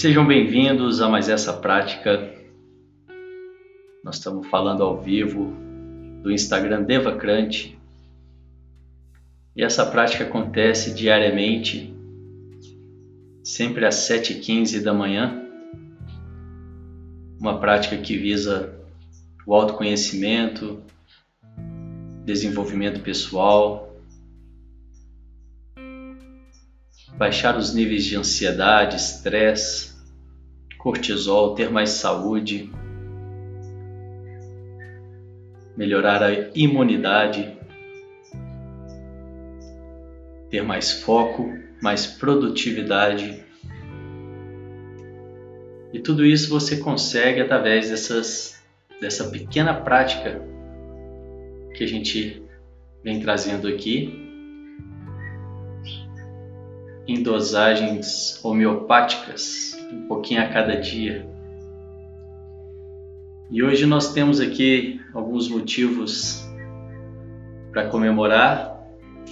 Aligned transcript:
Sejam 0.00 0.26
bem-vindos 0.26 1.02
a 1.02 1.10
mais 1.10 1.28
essa 1.28 1.52
prática. 1.52 2.32
Nós 4.02 4.16
estamos 4.16 4.46
falando 4.46 4.82
ao 4.82 4.98
vivo 4.98 5.54
do 6.22 6.32
Instagram 6.32 6.84
Devacrante. 6.84 7.78
E 9.54 9.62
essa 9.62 9.84
prática 9.84 10.24
acontece 10.24 10.94
diariamente, 10.94 11.94
sempre 13.44 13.84
às 13.84 13.96
7h15 13.96 14.82
da 14.82 14.94
manhã. 14.94 15.44
Uma 17.38 17.60
prática 17.60 17.98
que 17.98 18.16
visa 18.16 18.74
o 19.46 19.54
autoconhecimento, 19.54 20.82
desenvolvimento 22.24 23.02
pessoal, 23.02 23.94
baixar 27.18 27.58
os 27.58 27.74
níveis 27.74 28.02
de 28.02 28.16
ansiedade, 28.16 28.96
estresse, 28.96 29.89
cortisol, 30.82 31.54
ter 31.54 31.70
mais 31.70 31.90
saúde, 31.90 32.70
melhorar 35.76 36.22
a 36.22 36.32
imunidade, 36.54 37.56
ter 40.48 40.62
mais 40.62 40.92
foco, 40.92 41.52
mais 41.82 42.06
produtividade. 42.06 43.44
E 45.92 45.98
tudo 45.98 46.24
isso 46.24 46.48
você 46.48 46.76
consegue 46.76 47.40
através 47.40 47.90
dessas, 47.90 48.62
dessa 49.00 49.28
pequena 49.30 49.74
prática 49.74 50.40
que 51.74 51.84
a 51.84 51.86
gente 51.86 52.42
vem 53.02 53.20
trazendo 53.20 53.68
aqui 53.68 54.29
em 57.10 57.24
dosagens 57.24 58.38
homeopáticas, 58.44 59.76
um 59.92 60.06
pouquinho 60.06 60.42
a 60.42 60.46
cada 60.46 60.76
dia. 60.76 61.28
E 63.50 63.64
hoje 63.64 63.84
nós 63.84 64.12
temos 64.12 64.38
aqui 64.38 65.00
alguns 65.12 65.48
motivos 65.48 66.48
para 67.72 67.88
comemorar. 67.88 68.80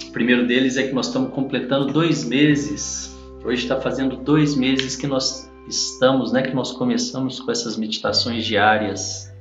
O 0.09 0.11
primeiro 0.11 0.45
deles 0.45 0.75
é 0.75 0.83
que 0.83 0.93
nós 0.93 1.07
estamos 1.07 1.33
completando 1.33 1.93
dois 1.93 2.25
meses. 2.25 3.17
Hoje 3.45 3.63
está 3.63 3.79
fazendo 3.79 4.17
dois 4.17 4.57
meses 4.57 4.97
que 4.97 5.07
nós 5.07 5.49
estamos, 5.65 6.33
né, 6.33 6.41
que 6.41 6.53
nós 6.53 6.73
começamos 6.73 7.39
com 7.39 7.49
essas 7.49 7.77
meditações 7.77 8.45
diárias. 8.45 9.33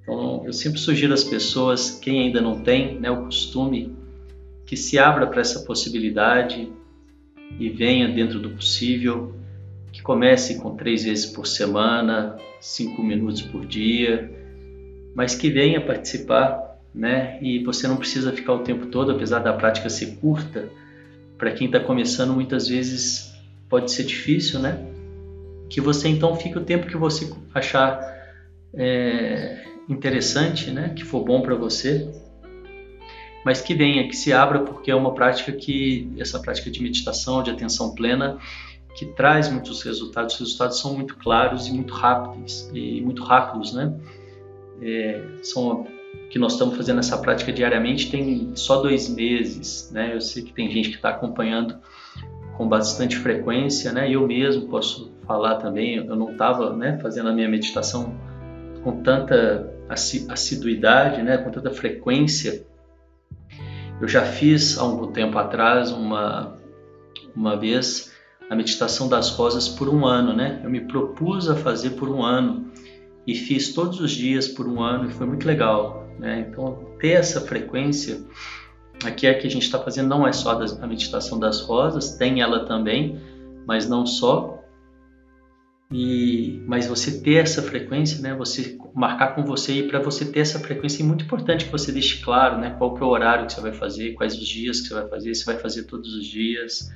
Então, 0.00 0.46
eu 0.46 0.52
sempre 0.54 0.78
sugiro 0.78 1.12
às 1.12 1.24
pessoas, 1.24 1.90
quem 1.90 2.22
ainda 2.22 2.40
não 2.40 2.62
tem 2.62 2.98
né, 2.98 3.10
o 3.10 3.24
costume, 3.24 3.94
que 4.66 4.76
se 4.76 4.98
abra 4.98 5.26
para 5.26 5.40
essa 5.40 5.60
possibilidade 5.60 6.70
e 7.58 7.68
venha 7.68 8.08
dentro 8.08 8.38
do 8.38 8.50
possível, 8.50 9.34
que 9.92 10.02
comece 10.02 10.60
com 10.60 10.74
três 10.74 11.04
vezes 11.04 11.26
por 11.26 11.46
semana, 11.46 12.36
cinco 12.60 13.02
minutos 13.02 13.42
por 13.42 13.66
dia, 13.66 14.32
mas 15.14 15.34
que 15.34 15.50
venha 15.50 15.80
participar, 15.80 16.78
né? 16.94 17.38
E 17.42 17.62
você 17.62 17.86
não 17.86 17.96
precisa 17.96 18.32
ficar 18.32 18.54
o 18.54 18.60
tempo 18.60 18.86
todo, 18.86 19.12
apesar 19.12 19.40
da 19.40 19.52
prática 19.52 19.90
ser 19.90 20.16
curta. 20.16 20.68
Para 21.36 21.52
quem 21.52 21.66
está 21.66 21.80
começando, 21.80 22.32
muitas 22.32 22.68
vezes 22.68 23.34
pode 23.68 23.90
ser 23.90 24.04
difícil, 24.04 24.60
né? 24.60 24.86
Que 25.68 25.80
você 25.80 26.08
então 26.08 26.34
fique 26.36 26.56
o 26.56 26.64
tempo 26.64 26.86
que 26.86 26.96
você 26.96 27.30
achar 27.54 28.00
é, 28.74 29.64
interessante, 29.88 30.70
né? 30.70 30.92
Que 30.96 31.04
for 31.04 31.24
bom 31.24 31.42
para 31.42 31.54
você 31.54 32.08
mas 33.44 33.60
que 33.60 33.74
venha, 33.74 34.06
que 34.08 34.16
se 34.16 34.32
abra, 34.32 34.60
porque 34.60 34.90
é 34.90 34.94
uma 34.94 35.14
prática 35.14 35.52
que, 35.52 36.12
essa 36.18 36.38
prática 36.40 36.70
de 36.70 36.82
meditação, 36.82 37.42
de 37.42 37.50
atenção 37.50 37.94
plena, 37.94 38.38
que 38.94 39.06
traz 39.06 39.50
muitos 39.50 39.82
resultados. 39.82 40.34
Os 40.34 40.40
resultados 40.40 40.78
são 40.80 40.94
muito 40.94 41.16
claros 41.16 41.66
e 41.66 41.72
muito 41.72 41.92
rápidos, 41.92 42.70
e 42.72 43.00
muito 43.00 43.22
rápidos, 43.22 43.72
né? 43.72 43.94
É, 44.80 45.22
são 45.42 45.86
que 46.28 46.38
nós 46.38 46.52
estamos 46.52 46.76
fazendo 46.76 46.98
essa 46.98 47.18
prática 47.18 47.52
diariamente 47.52 48.10
tem 48.10 48.52
só 48.54 48.80
dois 48.80 49.08
meses, 49.08 49.90
né? 49.92 50.14
Eu 50.14 50.20
sei 50.20 50.42
que 50.42 50.52
tem 50.52 50.70
gente 50.70 50.88
que 50.88 50.96
está 50.96 51.10
acompanhando 51.10 51.76
com 52.56 52.68
bastante 52.68 53.16
frequência, 53.16 53.92
né? 53.92 54.10
Eu 54.10 54.26
mesmo 54.26 54.68
posso 54.68 55.12
falar 55.26 55.56
também. 55.56 55.96
Eu 55.96 56.16
não 56.16 56.32
estava, 56.32 56.74
né, 56.74 56.98
fazendo 57.02 57.28
a 57.28 57.32
minha 57.32 57.48
meditação 57.48 58.14
com 58.82 59.02
tanta 59.02 59.70
assiduidade, 59.88 61.22
né, 61.22 61.36
com 61.36 61.50
tanta 61.50 61.70
frequência 61.70 62.64
eu 64.02 64.08
já 64.08 64.24
fiz 64.24 64.76
há 64.76 64.82
algum 64.82 65.12
tempo 65.12 65.38
atrás 65.38 65.92
uma, 65.92 66.56
uma 67.36 67.56
vez 67.56 68.12
a 68.50 68.56
meditação 68.56 69.08
das 69.08 69.30
rosas 69.30 69.68
por 69.68 69.88
um 69.88 70.04
ano, 70.04 70.34
né? 70.34 70.60
Eu 70.64 70.68
me 70.68 70.80
propus 70.80 71.48
a 71.48 71.54
fazer 71.54 71.90
por 71.90 72.08
um 72.08 72.20
ano 72.20 72.72
e 73.24 73.36
fiz 73.36 73.72
todos 73.72 74.00
os 74.00 74.10
dias 74.10 74.48
por 74.48 74.66
um 74.66 74.82
ano 74.82 75.08
e 75.08 75.12
foi 75.12 75.24
muito 75.24 75.46
legal, 75.46 76.04
né? 76.18 76.44
Então 76.48 76.84
ter 76.98 77.10
essa 77.10 77.40
frequência 77.42 78.20
aqui 79.04 79.28
é 79.28 79.34
que 79.34 79.46
a 79.46 79.50
gente 79.50 79.62
está 79.62 79.78
fazendo 79.78 80.08
não 80.08 80.26
é 80.26 80.32
só 80.32 80.60
a 80.60 80.86
meditação 80.88 81.38
das 81.38 81.60
rosas, 81.60 82.16
tem 82.16 82.40
ela 82.40 82.64
também, 82.64 83.20
mas 83.64 83.88
não 83.88 84.04
só. 84.04 84.61
E, 85.92 86.62
mas 86.66 86.86
você 86.86 87.20
ter 87.20 87.34
essa 87.34 87.60
frequência, 87.62 88.22
né? 88.22 88.34
Você 88.34 88.78
marcar 88.94 89.34
com 89.34 89.44
você 89.44 89.74
e 89.74 89.88
para 89.88 90.00
você 90.00 90.24
ter 90.24 90.40
essa 90.40 90.58
frequência 90.58 91.02
é 91.02 91.06
muito 91.06 91.24
importante 91.24 91.66
que 91.66 91.70
você 91.70 91.92
deixe 91.92 92.22
claro, 92.22 92.58
né? 92.58 92.74
Qual 92.78 92.94
que 92.94 93.02
é 93.02 93.06
o 93.06 93.10
horário 93.10 93.46
que 93.46 93.52
você 93.52 93.60
vai 93.60 93.74
fazer, 93.74 94.14
quais 94.14 94.34
os 94.34 94.48
dias 94.48 94.80
que 94.80 94.88
você 94.88 94.94
vai 94.94 95.08
fazer, 95.08 95.34
se 95.34 95.44
vai 95.44 95.58
fazer 95.58 95.82
todos 95.84 96.14
os 96.14 96.24
dias. 96.24 96.90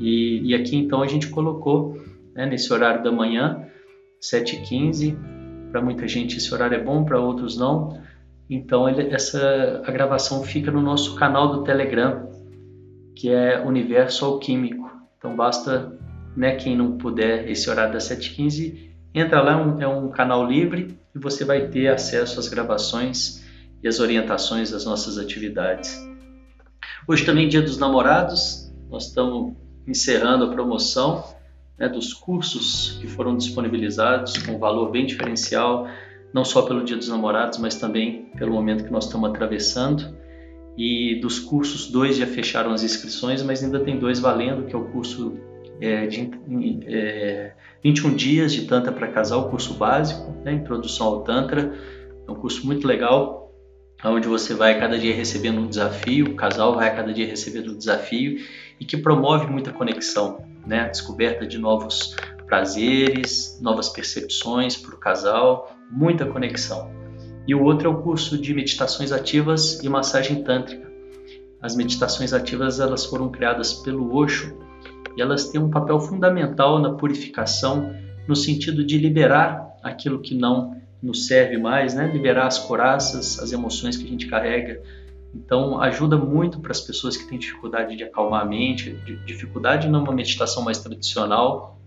E, 0.00 0.40
e 0.42 0.54
aqui 0.54 0.76
então 0.76 1.02
a 1.02 1.06
gente 1.06 1.28
colocou 1.28 1.96
né, 2.34 2.46
nesse 2.46 2.72
horário 2.72 3.04
da 3.04 3.12
manhã, 3.12 3.64
7h15. 4.20 5.16
Para 5.70 5.80
muita 5.80 6.08
gente 6.08 6.38
esse 6.38 6.52
horário 6.52 6.76
é 6.76 6.82
bom, 6.82 7.04
para 7.04 7.20
outros 7.20 7.56
não. 7.56 7.96
Então 8.48 8.88
ele, 8.88 9.14
essa 9.14 9.82
a 9.86 9.90
gravação 9.92 10.42
fica 10.42 10.72
no 10.72 10.80
nosso 10.80 11.14
canal 11.14 11.52
do 11.52 11.62
Telegram, 11.62 12.28
que 13.14 13.30
é 13.30 13.60
Universo 13.60 14.24
Alquímico. 14.24 14.90
Então 15.16 15.36
basta 15.36 15.96
né, 16.36 16.56
quem 16.56 16.76
não 16.76 16.96
puder 16.96 17.48
esse 17.50 17.68
horário 17.68 17.92
das 17.92 18.08
7h15, 18.08 18.90
entra 19.14 19.42
lá, 19.42 19.52
é 19.52 19.56
um, 19.56 19.82
é 19.82 19.88
um 19.88 20.08
canal 20.10 20.46
livre 20.46 20.98
e 21.14 21.18
você 21.18 21.44
vai 21.44 21.68
ter 21.68 21.88
acesso 21.88 22.38
às 22.38 22.48
gravações 22.48 23.44
e 23.82 23.88
às 23.88 23.98
orientações 23.98 24.70
das 24.70 24.84
nossas 24.84 25.18
atividades. 25.18 25.98
Hoje 27.06 27.24
também 27.24 27.46
é 27.46 27.48
dia 27.48 27.62
dos 27.62 27.78
namorados, 27.78 28.72
nós 28.88 29.06
estamos 29.06 29.54
encerrando 29.86 30.44
a 30.44 30.48
promoção 30.48 31.24
né, 31.78 31.88
dos 31.88 32.12
cursos 32.12 32.98
que 33.00 33.08
foram 33.08 33.36
disponibilizados 33.36 34.38
com 34.38 34.58
valor 34.58 34.90
bem 34.90 35.06
diferencial, 35.06 35.88
não 36.32 36.44
só 36.44 36.62
pelo 36.62 36.84
dia 36.84 36.96
dos 36.96 37.08
namorados, 37.08 37.58
mas 37.58 37.74
também 37.74 38.26
pelo 38.36 38.52
momento 38.52 38.84
que 38.84 38.92
nós 38.92 39.06
estamos 39.06 39.30
atravessando. 39.30 40.14
E 40.76 41.18
dos 41.20 41.40
cursos, 41.40 41.90
dois 41.90 42.16
já 42.16 42.26
fecharam 42.26 42.72
as 42.72 42.84
inscrições, 42.84 43.42
mas 43.42 43.64
ainda 43.64 43.80
tem 43.80 43.98
dois 43.98 44.20
valendo, 44.20 44.66
que 44.66 44.74
é 44.74 44.78
o 44.78 44.84
curso 44.84 45.36
é, 45.80 46.06
de 46.06 46.30
é, 46.86 47.52
21 47.82 48.14
dias 48.14 48.52
de 48.52 48.66
Tantra 48.66 48.92
para 48.92 49.08
casal, 49.08 49.48
curso 49.48 49.74
básico, 49.74 50.32
né, 50.44 50.52
Introdução 50.52 51.06
ao 51.06 51.22
Tantra. 51.22 51.72
É 52.28 52.30
um 52.30 52.34
curso 52.34 52.66
muito 52.66 52.86
legal, 52.86 53.52
onde 54.04 54.28
você 54.28 54.54
vai 54.54 54.78
cada 54.78 54.98
dia 54.98 55.14
recebendo 55.14 55.60
um 55.60 55.66
desafio, 55.66 56.26
o 56.26 56.34
casal 56.34 56.74
vai 56.74 56.94
cada 56.94 57.12
dia 57.12 57.26
recebendo 57.26 57.72
um 57.72 57.78
desafio 57.78 58.38
e 58.78 58.84
que 58.84 58.96
promove 58.96 59.46
muita 59.46 59.72
conexão, 59.72 60.44
né, 60.66 60.88
descoberta 60.88 61.46
de 61.46 61.58
novos 61.58 62.14
prazeres, 62.46 63.58
novas 63.60 63.88
percepções 63.88 64.76
para 64.76 64.94
o 64.94 64.98
casal, 64.98 65.74
muita 65.90 66.26
conexão. 66.26 66.90
E 67.46 67.54
o 67.54 67.62
outro 67.62 67.88
é 67.88 67.90
o 67.90 68.02
curso 68.02 68.36
de 68.36 68.52
meditações 68.52 69.12
ativas 69.12 69.82
e 69.82 69.88
massagem 69.88 70.42
tântrica. 70.42 70.90
As 71.62 71.74
meditações 71.74 72.32
ativas 72.32 72.80
elas 72.80 73.04
foram 73.04 73.30
criadas 73.30 73.72
pelo 73.72 74.14
Osho 74.14 74.69
e 75.16 75.22
elas 75.22 75.48
têm 75.48 75.60
um 75.60 75.70
papel 75.70 76.00
fundamental 76.00 76.78
na 76.78 76.92
purificação, 76.92 77.94
no 78.26 78.36
sentido 78.36 78.84
de 78.84 78.98
liberar 78.98 79.76
aquilo 79.82 80.20
que 80.20 80.34
não 80.34 80.80
nos 81.02 81.26
serve 81.26 81.56
mais, 81.56 81.94
né? 81.94 82.10
liberar 82.12 82.46
as 82.46 82.58
coraças, 82.58 83.38
as 83.38 83.52
emoções 83.52 83.96
que 83.96 84.04
a 84.04 84.08
gente 84.08 84.26
carrega. 84.26 84.82
Então, 85.34 85.80
ajuda 85.80 86.16
muito 86.16 86.60
para 86.60 86.72
as 86.72 86.80
pessoas 86.80 87.16
que 87.16 87.26
têm 87.28 87.38
dificuldade 87.38 87.96
de 87.96 88.04
acalmar 88.04 88.42
a 88.42 88.44
mente, 88.44 88.98
dificuldade 89.24 89.88
numa 89.88 90.12
meditação 90.12 90.62
mais 90.62 90.78
tradicional. 90.78 91.78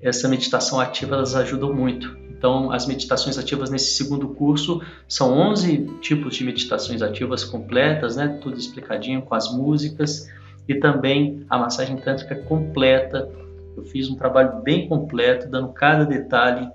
Essa 0.00 0.28
meditação 0.28 0.80
ativa 0.80 1.14
elas 1.14 1.34
ajudam 1.36 1.72
muito. 1.72 2.16
Então, 2.30 2.72
as 2.72 2.86
meditações 2.86 3.38
ativas 3.38 3.70
nesse 3.70 3.94
segundo 3.94 4.28
curso 4.30 4.82
são 5.08 5.32
11 5.32 5.98
tipos 6.00 6.34
de 6.34 6.44
meditações 6.44 7.00
ativas 7.00 7.44
completas, 7.44 8.16
né? 8.16 8.40
tudo 8.42 8.58
explicadinho 8.58 9.22
com 9.22 9.34
as 9.34 9.52
músicas 9.52 10.28
e 10.72 10.80
também 10.80 11.44
a 11.48 11.58
massagem 11.58 11.96
tântrica 11.96 12.34
completa. 12.34 13.28
Eu 13.76 13.84
fiz 13.84 14.08
um 14.08 14.16
trabalho 14.16 14.62
bem 14.62 14.88
completo, 14.88 15.48
dando 15.48 15.72
cada 15.72 16.04
detalhe, 16.04 16.68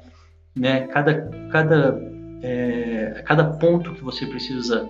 né, 0.55 0.87
cada, 0.87 1.29
cada, 1.51 2.01
é, 2.41 3.23
cada 3.25 3.43
ponto 3.43 3.93
que 3.93 4.03
você 4.03 4.25
precisa 4.25 4.87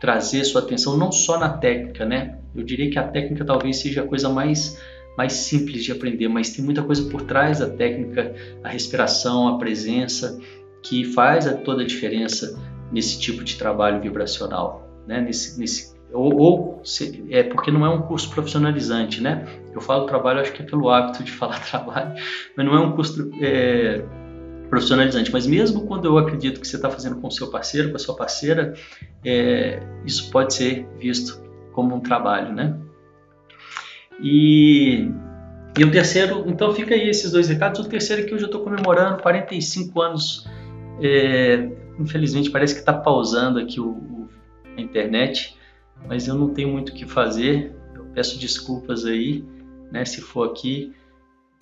trazer 0.00 0.44
sua 0.44 0.62
atenção, 0.62 0.96
não 0.96 1.12
só 1.12 1.38
na 1.38 1.48
técnica, 1.48 2.04
né? 2.04 2.38
Eu 2.54 2.64
diria 2.64 2.90
que 2.90 2.98
a 2.98 3.06
técnica 3.06 3.44
talvez 3.44 3.78
seja 3.78 4.02
a 4.02 4.06
coisa 4.06 4.28
mais 4.28 4.80
mais 5.16 5.34
simples 5.34 5.84
de 5.84 5.92
aprender, 5.92 6.26
mas 6.26 6.50
tem 6.50 6.64
muita 6.64 6.82
coisa 6.82 7.08
por 7.10 7.20
trás 7.20 7.58
da 7.58 7.68
técnica, 7.68 8.34
a 8.64 8.68
respiração, 8.70 9.46
a 9.46 9.58
presença, 9.58 10.40
que 10.82 11.04
faz 11.04 11.44
toda 11.64 11.82
a 11.82 11.86
diferença 11.86 12.58
nesse 12.90 13.20
tipo 13.20 13.44
de 13.44 13.56
trabalho 13.56 14.00
vibracional, 14.00 14.88
né? 15.06 15.20
Nesse, 15.20 15.60
nesse 15.60 15.91
ou, 16.12 16.34
ou 16.34 16.80
se, 16.84 17.24
é 17.30 17.42
porque 17.42 17.70
não 17.70 17.84
é 17.86 17.88
um 17.88 18.02
curso 18.02 18.30
profissionalizante, 18.30 19.20
né? 19.20 19.46
Eu 19.74 19.80
falo 19.80 20.06
trabalho, 20.06 20.40
acho 20.40 20.52
que 20.52 20.62
é 20.62 20.66
pelo 20.66 20.90
hábito 20.90 21.22
de 21.24 21.30
falar 21.32 21.58
trabalho, 21.60 22.14
mas 22.56 22.66
não 22.66 22.74
é 22.74 22.80
um 22.80 22.92
curso 22.92 23.30
é, 23.40 24.02
profissionalizante. 24.68 25.32
Mas 25.32 25.46
mesmo 25.46 25.86
quando 25.86 26.06
eu 26.06 26.18
acredito 26.18 26.60
que 26.60 26.66
você 26.66 26.76
está 26.76 26.90
fazendo 26.90 27.16
com 27.16 27.28
o 27.28 27.30
seu 27.30 27.50
parceiro, 27.50 27.90
com 27.90 27.96
a 27.96 27.98
sua 27.98 28.16
parceira, 28.16 28.74
é, 29.24 29.80
isso 30.04 30.30
pode 30.30 30.54
ser 30.54 30.86
visto 30.98 31.42
como 31.72 31.94
um 31.94 32.00
trabalho, 32.00 32.52
né? 32.54 32.76
E, 34.22 35.10
e 35.78 35.84
o 35.84 35.90
terceiro, 35.90 36.44
então 36.46 36.72
fica 36.74 36.94
aí 36.94 37.08
esses 37.08 37.32
dois 37.32 37.48
recados. 37.48 37.80
O 37.80 37.88
terceiro 37.88 38.22
é 38.22 38.24
que 38.24 38.34
hoje 38.34 38.44
eu 38.44 38.46
estou 38.46 38.62
comemorando 38.62 39.22
45 39.22 40.00
anos. 40.00 40.46
É, 41.00 41.68
infelizmente 41.98 42.50
parece 42.50 42.74
que 42.74 42.80
está 42.80 42.92
pausando 42.92 43.58
aqui 43.58 43.80
o, 43.80 43.88
o, 43.88 44.28
a 44.76 44.80
internet, 44.80 45.56
mas 46.06 46.28
eu 46.28 46.34
não 46.34 46.52
tenho 46.52 46.68
muito 46.68 46.90
o 46.90 46.94
que 46.94 47.06
fazer. 47.06 47.74
Eu 47.94 48.04
peço 48.06 48.38
desculpas 48.38 49.04
aí, 49.04 49.44
né? 49.90 50.04
Se 50.04 50.20
for 50.20 50.50
aqui, 50.50 50.92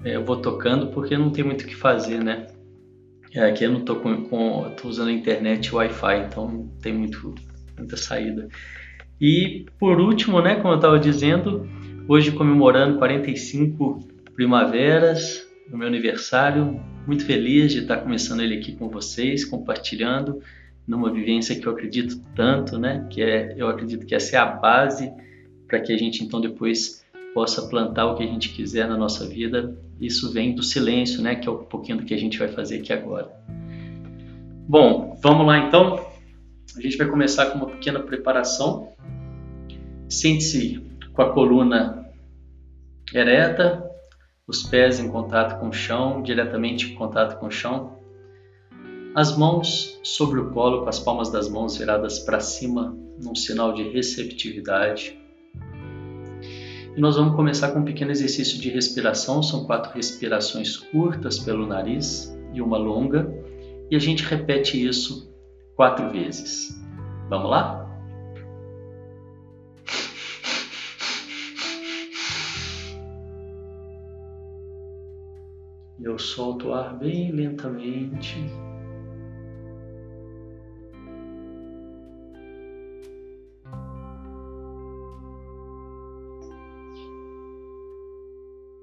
é, 0.05 0.17
eu 0.17 0.25
vou 0.25 0.37
tocando 0.37 0.89
porque 0.89 1.17
não 1.17 1.31
tem 1.31 1.45
muito 1.45 1.63
o 1.63 1.67
que 1.67 1.77
fazer, 1.77 2.23
né? 2.23 2.47
É, 3.33 3.45
aqui 3.45 3.65
eu 3.65 3.71
não 3.71 3.81
estou 3.81 3.97
com, 3.97 4.25
com 4.25 4.75
tô 4.77 4.89
usando 4.89 5.09
a 5.09 5.13
internet 5.13 5.67
e 5.67 5.75
Wi-Fi, 5.75 6.27
então 6.27 6.49
não 6.49 6.67
tem 6.83 6.93
muito, 6.93 7.35
muita 7.79 7.97
saída. 7.97 8.49
E 9.21 9.67
por 9.79 10.01
último, 10.01 10.41
né, 10.41 10.57
como 10.57 10.73
eu 10.73 10.77
estava 10.77 10.99
dizendo, 10.99 11.69
hoje 12.09 12.33
comemorando 12.33 12.99
45 12.99 14.01
primaveras, 14.35 15.47
no 15.71 15.79
meu 15.79 15.87
aniversário, 15.87 16.81
muito 17.07 17.25
feliz 17.25 17.73
de 17.73 17.81
estar 17.81 17.99
começando 17.99 18.41
ele 18.41 18.57
aqui 18.57 18.75
com 18.75 18.89
vocês, 18.89 19.45
compartilhando 19.45 20.43
numa 20.91 21.13
vivência 21.13 21.55
que 21.55 21.65
eu 21.65 21.73
acredito 21.73 22.21
tanto, 22.35 22.77
né, 22.77 23.07
que 23.09 23.23
é, 23.23 23.55
eu 23.57 23.69
acredito 23.69 24.05
que 24.05 24.13
essa 24.13 24.35
é 24.35 24.39
a 24.41 24.45
base 24.45 25.13
para 25.69 25.79
que 25.79 25.93
a 25.93 25.97
gente 25.97 26.25
então 26.25 26.41
depois 26.41 27.07
possa 27.33 27.69
plantar 27.69 28.07
o 28.07 28.17
que 28.17 28.25
a 28.25 28.27
gente 28.27 28.49
quiser 28.49 28.89
na 28.89 28.97
nossa 28.97 29.25
vida. 29.25 29.79
Isso 30.01 30.33
vem 30.33 30.53
do 30.53 30.65
silêncio, 30.65 31.23
né, 31.23 31.37
que 31.37 31.49
é 31.49 31.53
um 31.53 31.63
pouquinho 31.63 31.99
do 31.99 32.05
que 32.05 32.13
a 32.13 32.19
gente 32.19 32.37
vai 32.37 32.49
fazer 32.49 32.79
aqui 32.79 32.93
agora. 32.93 33.31
Bom, 34.69 35.17
vamos 35.23 35.47
lá 35.47 35.59
então. 35.59 36.05
A 36.77 36.81
gente 36.81 36.97
vai 36.97 37.07
começar 37.07 37.47
com 37.47 37.59
uma 37.59 37.69
pequena 37.69 38.01
preparação. 38.01 38.89
Sente-se 40.09 40.85
com 41.13 41.23
a 41.23 41.33
coluna 41.33 42.05
ereta, 43.15 43.89
os 44.45 44.65
pés 44.65 44.99
em 44.99 45.09
contato 45.09 45.61
com 45.61 45.69
o 45.69 45.73
chão, 45.73 46.21
diretamente 46.21 46.91
em 46.91 46.97
contato 46.97 47.39
com 47.39 47.47
o 47.47 47.51
chão. 47.51 48.00
As 49.12 49.37
mãos 49.37 49.99
sobre 50.05 50.39
o 50.39 50.51
colo, 50.51 50.83
com 50.83 50.89
as 50.89 51.01
palmas 51.01 51.31
das 51.33 51.49
mãos 51.49 51.77
viradas 51.77 52.21
para 52.21 52.39
cima, 52.39 52.97
num 53.21 53.35
sinal 53.35 53.73
de 53.73 53.83
receptividade. 53.83 55.19
E 56.97 57.01
nós 57.01 57.17
vamos 57.17 57.35
começar 57.35 57.73
com 57.73 57.81
um 57.81 57.85
pequeno 57.85 58.12
exercício 58.12 58.61
de 58.61 58.71
respiração. 58.71 59.43
São 59.43 59.65
quatro 59.65 59.93
respirações 59.93 60.77
curtas 60.77 61.41
pelo 61.41 61.67
nariz 61.67 62.33
e 62.55 62.62
uma 62.62 62.79
longa. 62.79 63.29
E 63.91 63.97
a 63.97 63.99
gente 63.99 64.23
repete 64.23 64.87
isso 64.87 65.35
quatro 65.75 66.09
vezes. 66.11 66.81
Vamos 67.29 67.51
lá? 67.51 67.81
Eu 76.01 76.17
solto 76.17 76.69
o 76.69 76.75
ar 76.75 76.97
bem 76.97 77.33
lentamente. 77.33 78.37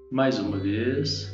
Mais 0.09 0.39
uma 0.39 0.57
vez. 0.57 1.30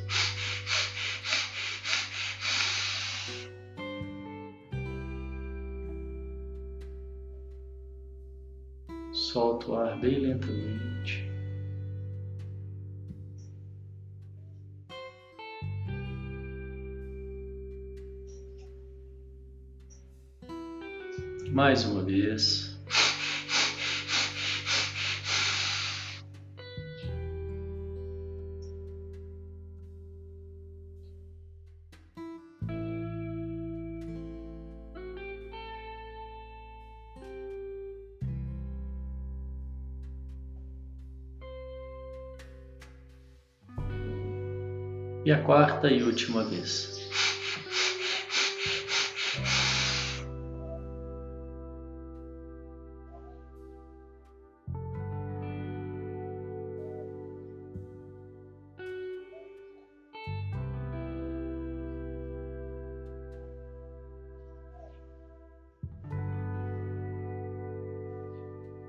A 45.34 45.42
quarta 45.42 45.92
e 45.92 46.04
última 46.04 46.44
vez. 46.44 46.94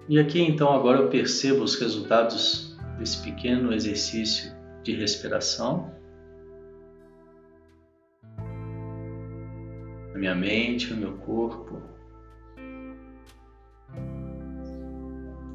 E 0.07 0.19
aqui 0.19 0.41
então 0.41 0.73
agora 0.73 0.99
eu 0.99 1.09
percebo 1.09 1.65
os 1.65 1.75
resultados 1.77 2.77
desse 2.99 3.23
pequeno 3.23 3.73
exercício 3.73 4.53
de 4.83 4.93
respiração. 4.93 6.04
Na 10.15 10.19
minha 10.19 10.35
mente, 10.35 10.95
no 10.95 10.97
meu 10.97 11.13
corpo. 11.19 11.83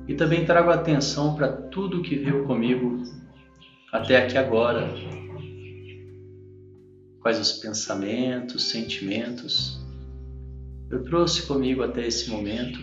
E 0.07 0.13
também 0.13 0.45
trago 0.45 0.69
atenção 0.69 1.35
para 1.35 1.47
tudo 1.47 2.03
que 2.03 2.15
veio 2.15 2.45
comigo 2.45 3.03
até 3.91 4.23
aqui 4.23 4.37
agora. 4.37 4.93
Quais 7.19 7.39
os 7.39 7.53
pensamentos, 7.53 8.69
sentimentos 8.69 9.79
eu 10.89 11.03
trouxe 11.03 11.45
comigo 11.45 11.83
até 11.83 12.05
esse 12.05 12.29
momento. 12.29 12.79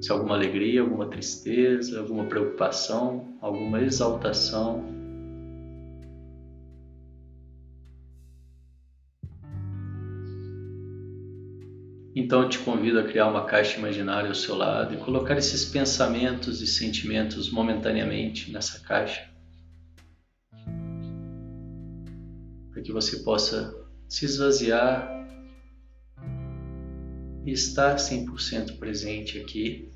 se 0.00 0.12
alguma 0.12 0.36
alegria, 0.36 0.80
alguma 0.80 1.06
tristeza, 1.06 2.00
alguma 2.00 2.24
preocupação, 2.24 3.36
alguma 3.42 3.82
exaltação. 3.82 4.97
Então 12.20 12.42
eu 12.42 12.48
te 12.48 12.58
convido 12.58 12.98
a 12.98 13.04
criar 13.04 13.28
uma 13.28 13.44
caixa 13.44 13.78
imaginária 13.78 14.28
ao 14.28 14.34
seu 14.34 14.56
lado 14.56 14.92
e 14.92 14.96
colocar 14.96 15.38
esses 15.38 15.64
pensamentos 15.64 16.60
e 16.60 16.66
sentimentos 16.66 17.48
momentaneamente 17.48 18.50
nessa 18.50 18.80
caixa. 18.80 19.30
Para 22.72 22.82
que 22.82 22.92
você 22.92 23.18
possa 23.18 23.72
se 24.08 24.24
esvaziar 24.24 25.08
e 27.46 27.52
estar 27.52 27.94
100% 27.94 28.80
presente 28.80 29.38
aqui 29.38 29.88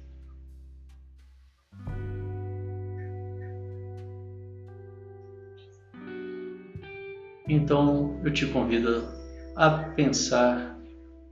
Então 7.49 8.21
eu 8.25 8.33
te 8.33 8.47
convido 8.47 9.09
a 9.57 9.71
pensar, 9.97 10.79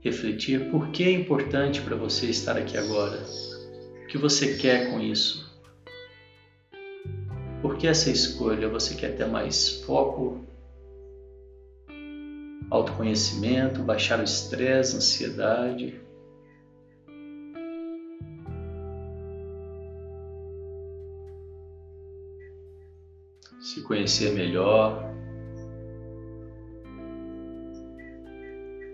refletir 0.01 0.71
por 0.71 0.89
que 0.89 1.03
é 1.03 1.11
importante 1.11 1.81
para 1.81 1.95
você 1.95 2.27
estar 2.27 2.57
aqui 2.57 2.77
agora. 2.77 3.23
O 4.03 4.07
que 4.07 4.17
você 4.17 4.57
quer 4.57 4.91
com 4.91 4.99
isso? 4.99 5.49
Por 7.61 7.77
que 7.77 7.87
essa 7.87 8.09
escolha? 8.09 8.67
Você 8.67 8.95
quer 8.95 9.15
ter 9.15 9.27
mais 9.27 9.83
foco, 9.83 10.43
autoconhecimento, 12.69 13.83
baixar 13.83 14.19
o 14.19 14.23
estresse, 14.23 14.97
ansiedade? 14.97 16.01
Se 23.59 23.81
conhecer 23.83 24.33
melhor, 24.33 25.10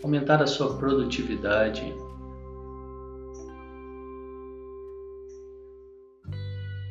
aumentar 0.07 0.41
a 0.41 0.47
sua 0.47 0.77
produtividade. 0.77 1.93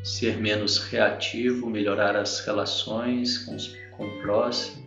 Ser 0.05 0.37
menos 0.37 0.77
reativo, 0.79 1.69
melhorar 1.69 2.15
as 2.15 2.41
relações 2.41 3.39
com, 3.39 3.57
os, 3.57 3.75
com 3.97 4.07
o 4.07 4.21
próximo. 4.21 4.85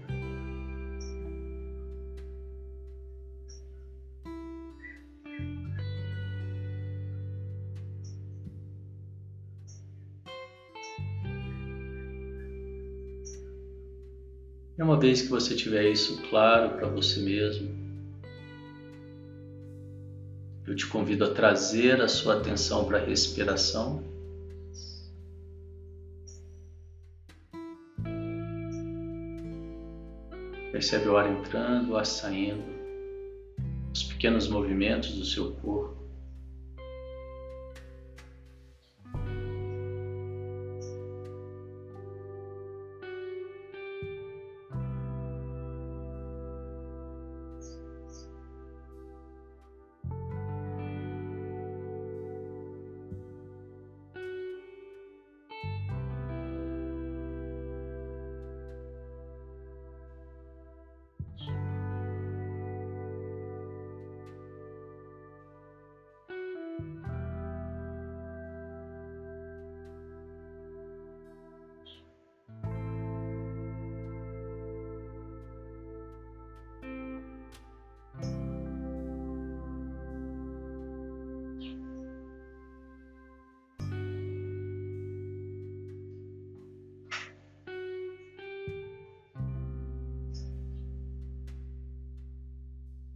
E 14.77 14.81
uma 14.81 14.97
vez 14.97 15.23
que 15.23 15.27
você 15.27 15.55
tiver 15.55 15.91
isso 15.91 16.21
claro 16.29 16.77
para 16.77 16.87
você 16.87 17.19
mesmo, 17.19 17.78
te 20.79 20.87
convido 20.87 21.25
a 21.25 21.33
trazer 21.33 22.01
a 22.01 22.07
sua 22.07 22.37
atenção 22.37 22.85
para 22.85 22.99
a 22.99 23.05
respiração. 23.05 24.01
Percebe 30.71 31.09
o 31.09 31.17
ar 31.17 31.29
entrando, 31.29 31.91
o 31.91 31.97
ar 31.97 32.05
saindo, 32.05 32.63
os 33.93 34.03
pequenos 34.03 34.47
movimentos 34.47 35.15
do 35.15 35.25
seu 35.25 35.51
corpo. 35.55 35.98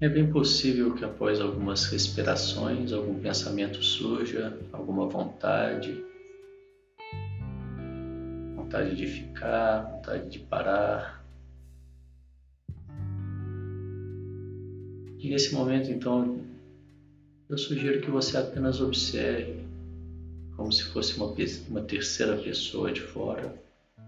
É 0.03 0.09
bem 0.09 0.29
possível 0.29 0.93
que 0.93 1.05
após 1.05 1.39
algumas 1.39 1.85
respirações, 1.85 2.91
algum 2.91 3.17
pensamento 3.21 3.81
surja, 3.81 4.53
alguma 4.73 5.07
vontade, 5.07 6.03
vontade 8.53 8.97
de 8.97 9.07
ficar, 9.07 9.93
vontade 9.93 10.29
de 10.29 10.39
parar. 10.39 11.23
E 15.19 15.29
nesse 15.29 15.53
momento, 15.55 15.89
então, 15.89 16.37
eu 17.49 17.57
sugiro 17.57 18.01
que 18.01 18.11
você 18.11 18.35
apenas 18.35 18.81
observe, 18.81 19.65
como 20.57 20.69
se 20.69 20.83
fosse 20.83 21.15
uma, 21.15 21.33
uma 21.69 21.81
terceira 21.81 22.35
pessoa 22.35 22.91
de 22.91 22.99
fora, 22.99 23.57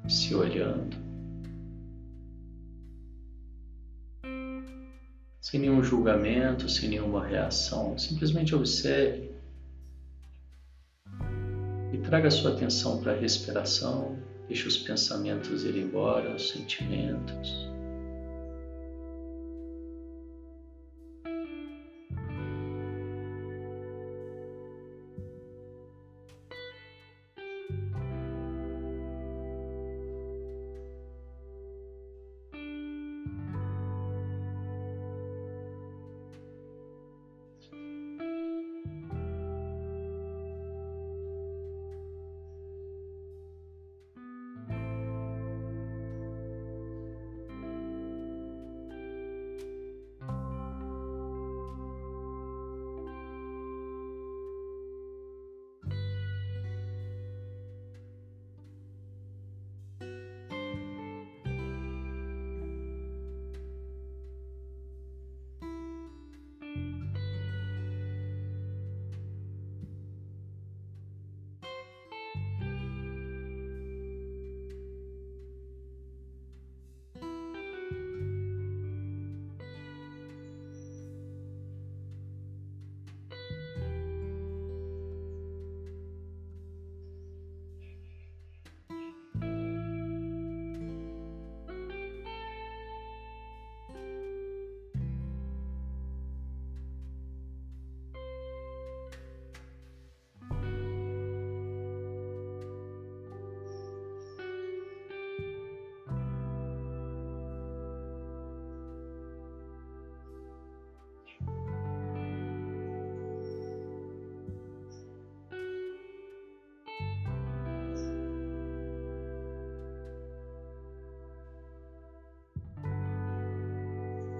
se 0.09 0.35
olhando. 0.35 1.04
Sem 5.45 5.59
nenhum 5.59 5.83
julgamento, 5.83 6.67
sem 6.67 6.89
nenhuma 6.89 7.23
reação. 7.23 7.95
Simplesmente 7.99 8.55
observe 8.55 9.29
e 11.93 11.99
traga 11.99 12.31
sua 12.31 12.53
atenção 12.53 12.99
para 12.99 13.11
a 13.11 13.15
respiração, 13.15 14.17
deixe 14.47 14.67
os 14.67 14.75
pensamentos 14.75 15.63
ir 15.63 15.77
embora, 15.77 16.35
os 16.35 16.49
sentimentos. 16.49 17.74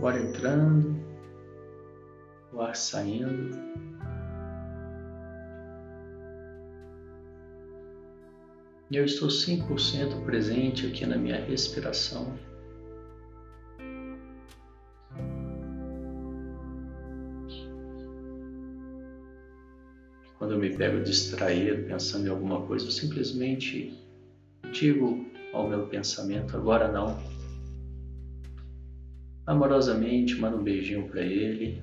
O 0.05 0.07
ar 0.07 0.21
entrando, 0.21 1.03
o 2.53 2.61
ar 2.61 2.75
saindo. 2.75 3.57
Eu 8.91 9.03
estou 9.03 9.29
100% 9.29 10.23
presente 10.23 10.85
aqui 10.85 11.07
na 11.07 11.17
minha 11.17 11.43
respiração. 11.43 12.37
Quando 20.37 20.51
eu 20.51 20.59
me 20.59 20.77
pego 20.77 21.03
distraído, 21.03 21.87
pensando 21.87 22.27
em 22.27 22.29
alguma 22.29 22.61
coisa, 22.67 22.85
eu 22.85 22.91
simplesmente 22.91 23.91
digo 24.71 25.25
ao 25.51 25.67
meu 25.67 25.87
pensamento: 25.87 26.55
agora 26.55 26.87
não 26.91 27.34
amorosamente, 29.45 30.35
manda 30.39 30.57
um 30.57 30.63
beijinho 30.63 31.07
para 31.07 31.21
ele. 31.21 31.81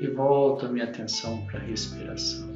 E 0.00 0.06
volto 0.08 0.66
a 0.66 0.68
minha 0.68 0.84
atenção 0.84 1.44
para 1.46 1.58
a 1.58 1.62
respiração. 1.62 2.54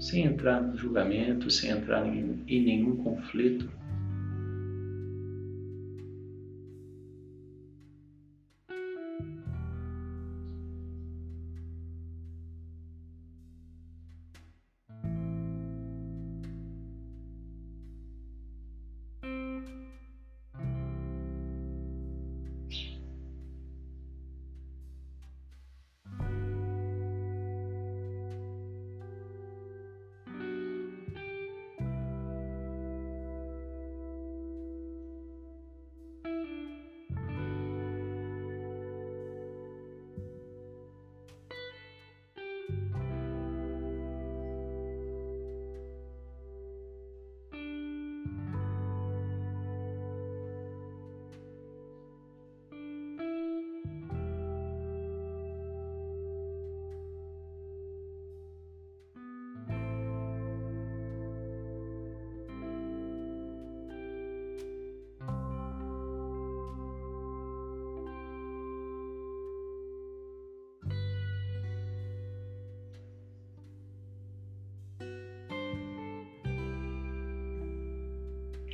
sem 0.00 0.24
entrar 0.24 0.60
no 0.60 0.76
julgamento, 0.76 1.50
sem 1.50 1.70
entrar 1.70 2.06
em, 2.06 2.42
em 2.46 2.62
nenhum 2.62 2.96
conflito. 2.96 3.70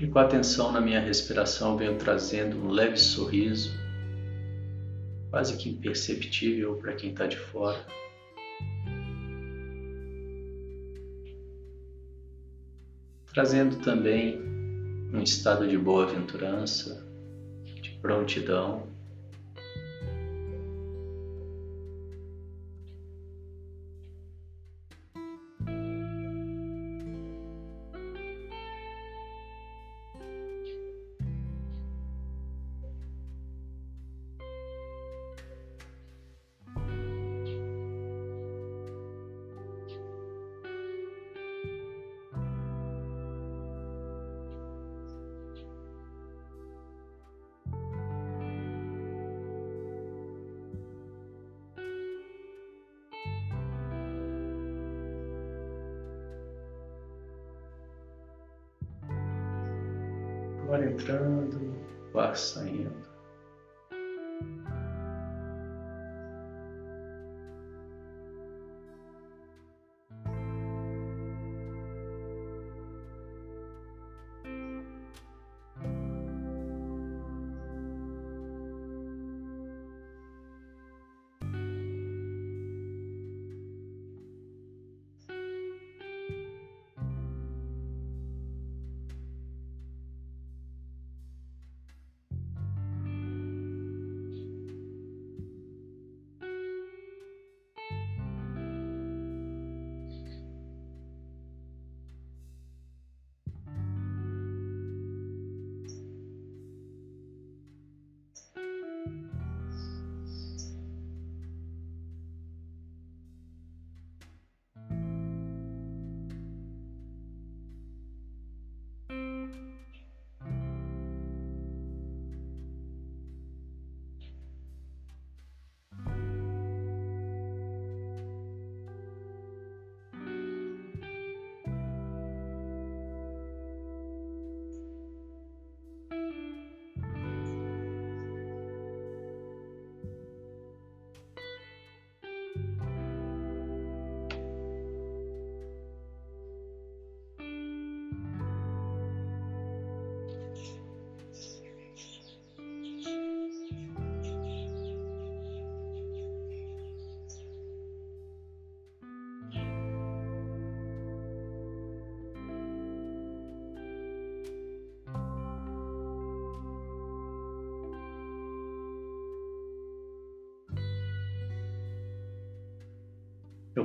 E 0.01 0.07
com 0.07 0.19
atenção 0.19 0.73
na 0.73 0.81
minha 0.81 0.99
respiração, 0.99 1.77
venho 1.77 1.99
trazendo 1.99 2.57
um 2.57 2.71
leve 2.71 2.97
sorriso, 2.97 3.71
quase 5.29 5.59
que 5.59 5.69
imperceptível 5.69 6.77
para 6.77 6.95
quem 6.95 7.11
está 7.11 7.27
de 7.27 7.37
fora. 7.37 7.85
Trazendo 13.35 13.77
também 13.81 14.41
um 15.13 15.23
estado 15.23 15.69
de 15.69 15.77
boa-aventurança, 15.77 17.07
de 17.83 17.91
prontidão. 18.01 18.90
Agora 60.71 60.89
entrando, 60.89 61.75
ar 62.15 62.37
saindo. 62.37 63.10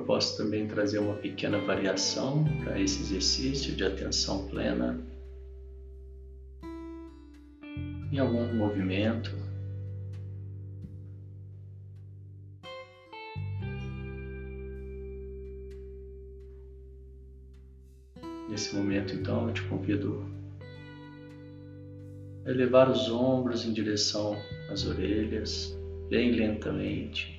Posso 0.05 0.37
também 0.37 0.67
trazer 0.67 0.99
uma 0.99 1.15
pequena 1.15 1.59
variação 1.59 2.43
para 2.63 2.79
esse 2.79 3.01
exercício 3.01 3.75
de 3.75 3.83
atenção 3.83 4.47
plena 4.47 4.99
em 8.11 8.19
algum 8.19 8.53
movimento. 8.55 9.31
Nesse 18.47 18.75
momento, 18.75 19.13
então, 19.15 19.47
eu 19.47 19.53
te 19.53 19.63
convido 19.63 20.23
a 22.45 22.51
elevar 22.51 22.89
os 22.89 23.09
ombros 23.09 23.65
em 23.65 23.73
direção 23.73 24.37
às 24.69 24.85
orelhas, 24.85 25.75
bem 26.09 26.31
lentamente 26.31 27.35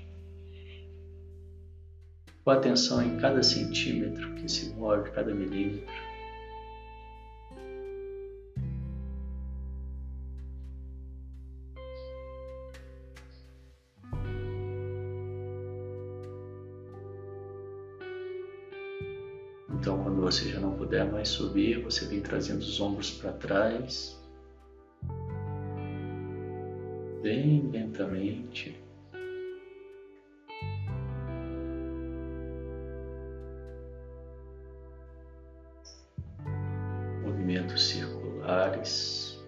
com 2.47 2.53
atenção 2.53 3.03
em 3.03 3.17
cada 3.17 3.43
centímetro 3.43 4.33
que 4.37 4.49
se 4.49 4.69
move, 4.75 5.11
cada 5.11 5.35
milímetro. 5.35 5.93
Então, 19.75 20.05
quando 20.05 20.21
você 20.21 20.49
já 20.49 20.61
não 20.61 20.77
puder 20.77 21.11
mais 21.11 21.29
subir, 21.29 21.83
você 21.83 22.05
vem 22.05 22.21
trazendo 22.21 22.61
os 22.61 22.81
ombros 22.81 23.11
para 23.11 23.33
trás, 23.33 24.17
bem 27.25 27.69
lentamente. 27.73 28.86
Movimentos 37.66 37.88
circulares. 37.88 39.44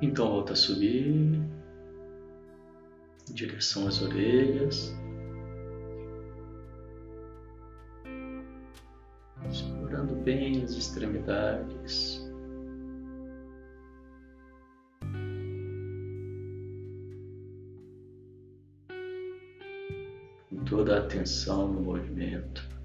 Então 0.00 0.30
volta 0.30 0.52
a 0.52 0.56
subir 0.56 1.08
em 3.28 3.34
direção 3.34 3.88
às 3.88 4.00
orelhas. 4.00 4.94
Explorando 9.50 10.14
bem 10.14 10.62
as 10.62 10.72
extremidades. 10.72 12.24
Com 20.48 20.64
toda 20.64 20.96
a 20.96 20.98
atenção 21.00 21.72
no 21.72 21.80
movimento. 21.80 22.79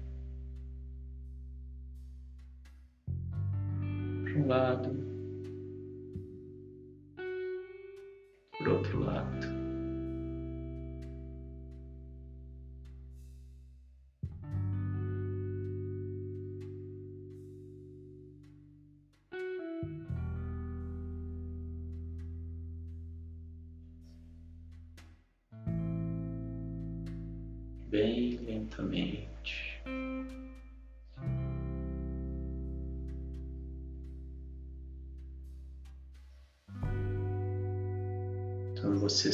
Para 4.46 4.80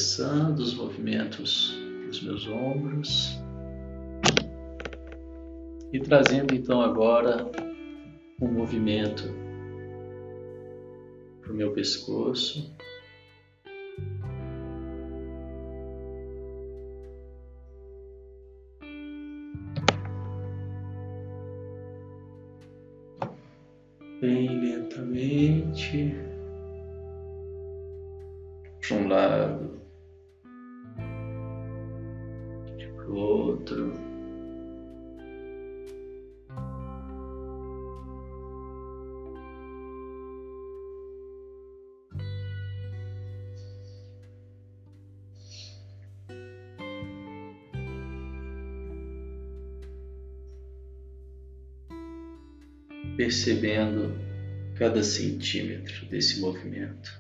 Cessando 0.03 0.61
os 0.61 0.75
movimentos 0.75 1.73
dos 2.09 2.21
meus 2.23 2.49
ombros 2.49 3.41
e 5.93 6.01
trazendo 6.01 6.53
então 6.53 6.81
agora 6.81 7.49
um 8.41 8.49
movimento 8.51 9.23
para 11.41 11.53
o 11.53 11.55
meu 11.55 11.73
pescoço. 11.73 12.75
Percebendo 53.33 54.15
cada 54.77 55.03
centímetro 55.03 56.05
desse 56.05 56.39
movimento. 56.39 57.19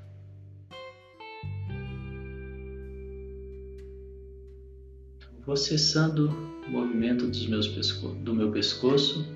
Vou 5.46 5.57
cessando 5.57 6.29
o 6.66 6.70
movimento 6.70 7.27
dos 7.27 7.46
meus 7.46 7.66
pesco 7.66 8.09
do 8.09 8.35
meu 8.35 8.53
pescoço. 8.53 9.27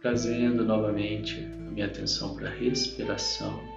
Trazendo 0.00 0.64
novamente 0.64 1.40
a 1.40 1.70
minha 1.72 1.86
atenção 1.86 2.36
para 2.36 2.48
a 2.48 2.54
respiração. 2.54 3.71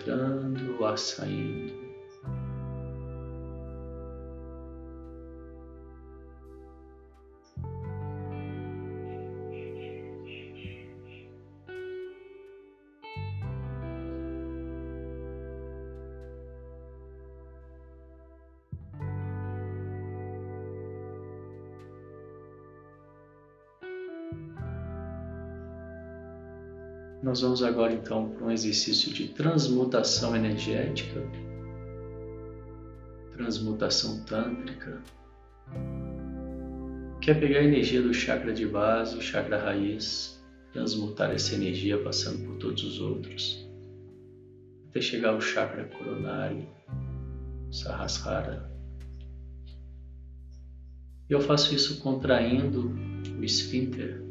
Entrando, 0.00 0.84
ar 0.84 0.98
saindo. 0.98 1.79
Nós 27.22 27.42
vamos 27.42 27.62
agora 27.62 27.92
então 27.92 28.30
para 28.30 28.46
um 28.46 28.50
exercício 28.50 29.12
de 29.12 29.28
transmutação 29.28 30.34
energética, 30.34 31.22
transmutação 33.36 34.24
tântrica, 34.24 35.02
que 37.20 37.30
é 37.30 37.34
pegar 37.34 37.58
a 37.58 37.64
energia 37.64 38.00
do 38.00 38.14
chakra 38.14 38.54
de 38.54 38.66
base, 38.66 39.18
o 39.18 39.20
chakra 39.20 39.58
raiz, 39.58 40.42
transmutar 40.72 41.30
essa 41.30 41.54
energia 41.54 42.02
passando 42.02 42.46
por 42.46 42.56
todos 42.56 42.82
os 42.82 43.00
outros, 43.00 43.68
até 44.88 45.02
chegar 45.02 45.30
ao 45.30 45.40
chakra 45.42 45.84
coronário, 45.84 46.66
Sahasrara. 47.70 48.70
Eu 51.28 51.40
faço 51.40 51.74
isso 51.74 52.00
contraindo 52.00 52.90
o 53.38 53.44
esfíncter, 53.44 54.22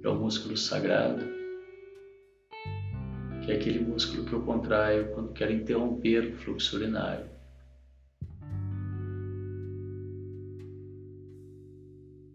que 0.00 0.06
é 0.06 0.10
o 0.10 0.14
músculo 0.14 0.56
sagrado, 0.56 1.43
que 3.44 3.52
é 3.52 3.56
aquele 3.56 3.80
músculo 3.80 4.24
que 4.24 4.32
eu 4.32 4.42
contraio 4.42 5.12
quando 5.12 5.32
quero 5.32 5.52
interromper 5.52 6.32
o 6.32 6.36
fluxo 6.36 6.76
urinário. 6.76 7.26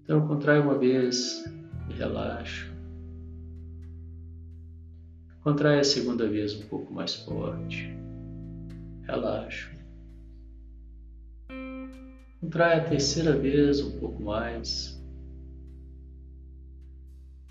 Então 0.04 0.20
eu 0.20 0.28
contraio 0.28 0.64
uma 0.64 0.78
vez 0.78 1.44
e 1.90 1.94
relaxo. 1.94 2.72
Contrai 5.42 5.80
a 5.80 5.84
segunda 5.84 6.28
vez 6.28 6.54
um 6.60 6.68
pouco 6.68 6.94
mais 6.94 7.16
forte. 7.16 7.90
Relaxo. 9.04 9.72
Contrai 12.40 12.80
a 12.80 12.84
terceira 12.84 13.36
vez 13.36 13.82
um 13.82 14.00
pouco 14.00 14.22
mais. 14.22 15.00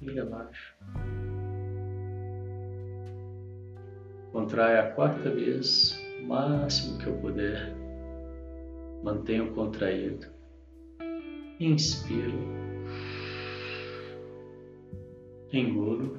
E 0.00 0.10
relaxo. 0.10 0.76
Contrai 4.32 4.78
a 4.78 4.90
quarta 4.92 5.30
vez, 5.30 5.98
o 6.20 6.26
máximo 6.26 6.98
que 6.98 7.06
eu 7.06 7.14
puder. 7.14 7.74
Mantenho 9.02 9.52
contraído. 9.54 10.26
Inspiro. 11.60 12.38
Engulo. 15.52 16.18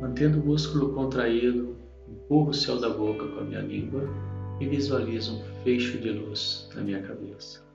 Mantendo 0.00 0.40
o 0.40 0.46
músculo 0.46 0.92
contraído, 0.92 1.76
empurro 2.08 2.50
o 2.50 2.54
céu 2.54 2.80
da 2.80 2.88
boca 2.88 3.26
com 3.28 3.40
a 3.40 3.44
minha 3.44 3.60
língua 3.60 4.08
e 4.60 4.66
visualizo 4.66 5.36
um 5.36 5.62
fecho 5.62 5.98
de 5.98 6.10
luz 6.10 6.68
na 6.74 6.82
minha 6.82 7.02
cabeça. 7.02 7.65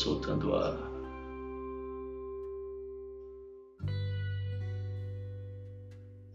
Soltando 0.00 0.54
ar. 0.54 0.78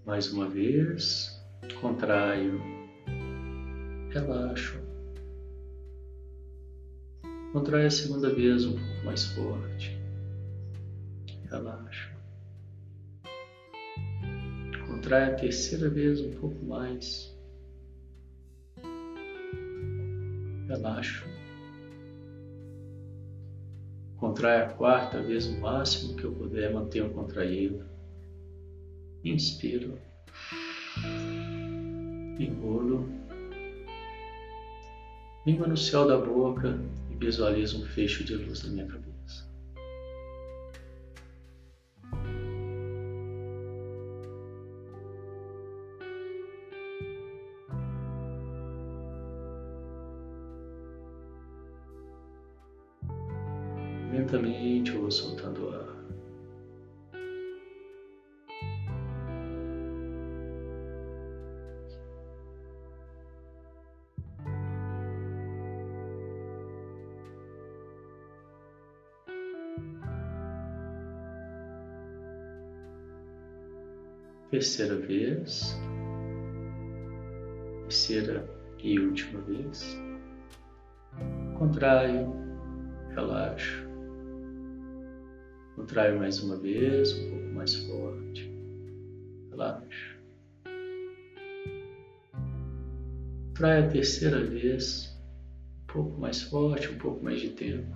Mais 0.05 0.31
uma 0.31 0.47
vez, 0.47 1.31
contraio, 1.81 2.61
relaxo. 4.11 4.79
Contrai 7.53 7.87
a 7.87 7.89
segunda 7.89 8.31
vez 8.31 8.65
um 8.65 8.73
pouco 8.73 9.05
mais 9.05 9.23
forte. 9.23 9.97
Relaxa. 11.49 12.15
Contrai 14.85 15.31
a 15.31 15.35
terceira 15.35 15.89
vez 15.89 16.21
um 16.21 16.31
pouco 16.39 16.63
mais. 16.65 17.35
Relaxa. 20.67 21.34
Contrai 24.25 24.63
a 24.63 24.69
quarta 24.69 25.21
vez 25.21 25.45
o 25.45 25.59
máximo 25.59 26.15
que 26.15 26.23
eu 26.23 26.31
puder, 26.31 26.73
mantenha 26.73 27.07
contraído. 27.07 27.85
Inspiro. 29.23 29.99
Engulo. 32.39 33.07
Língua 35.45 35.67
no 35.67 35.77
céu 35.77 36.07
da 36.07 36.17
boca 36.17 36.75
e 37.11 37.13
visualizo 37.13 37.83
um 37.83 37.85
fecho 37.85 38.23
de 38.23 38.35
luz 38.35 38.63
na 38.63 38.71
minha 38.71 38.87
cabeça. 38.87 39.14
Lentamente 54.15 54.93
eu 54.93 55.01
vou 55.01 55.11
soltando 55.11 55.65
o 55.65 55.69
ar. 55.75 55.93
terceira 74.49 74.95
vez, 74.95 75.77
terceira 77.83 78.49
e 78.81 78.97
última 78.97 79.41
vez. 79.41 79.99
Contraio, 81.57 82.33
relaxo. 83.13 83.84
Contraio 85.75 86.17
mais 86.17 86.41
uma 86.41 86.55
vez, 86.55 87.11
um 87.13 87.29
pouco 87.31 87.53
mais 87.53 87.75
forte. 87.75 88.49
Relaxo. 89.51 90.15
Contraio 93.47 93.85
a 93.85 93.87
terceira 93.89 94.43
vez, 94.43 95.17
um 95.83 95.87
pouco 95.87 96.19
mais 96.19 96.41
forte, 96.43 96.87
um 96.87 96.97
pouco 96.97 97.23
mais 97.23 97.41
de 97.41 97.49
tempo. 97.49 97.93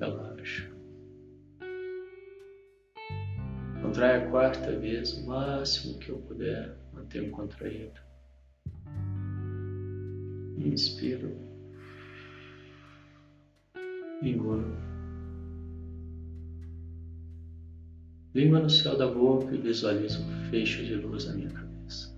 Relaxo. 0.00 0.68
Contrai 3.82 4.16
a 4.16 4.30
quarta 4.30 4.78
vez 4.78 5.12
o 5.14 5.26
máximo 5.26 5.98
que 5.98 6.10
eu 6.10 6.18
puder, 6.18 6.76
manter 6.92 7.30
contraído. 7.30 8.00
Inspiro. 10.56 11.36
Engulo. 14.22 14.87
Língua 18.34 18.60
no 18.60 18.68
céu 18.68 18.96
da 18.96 19.06
boca 19.06 19.54
e 19.54 19.58
visualizo 19.58 20.22
um 20.22 20.50
fecho 20.50 20.84
de 20.84 20.94
luz 20.96 21.24
na 21.24 21.32
minha 21.32 21.48
cabeça. 21.48 22.14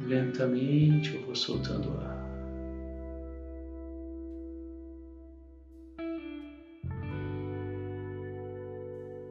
Lentamente 0.00 1.14
eu 1.14 1.22
vou 1.26 1.34
soltando 1.34 1.90
o 1.90 1.98
ar. 1.98 2.25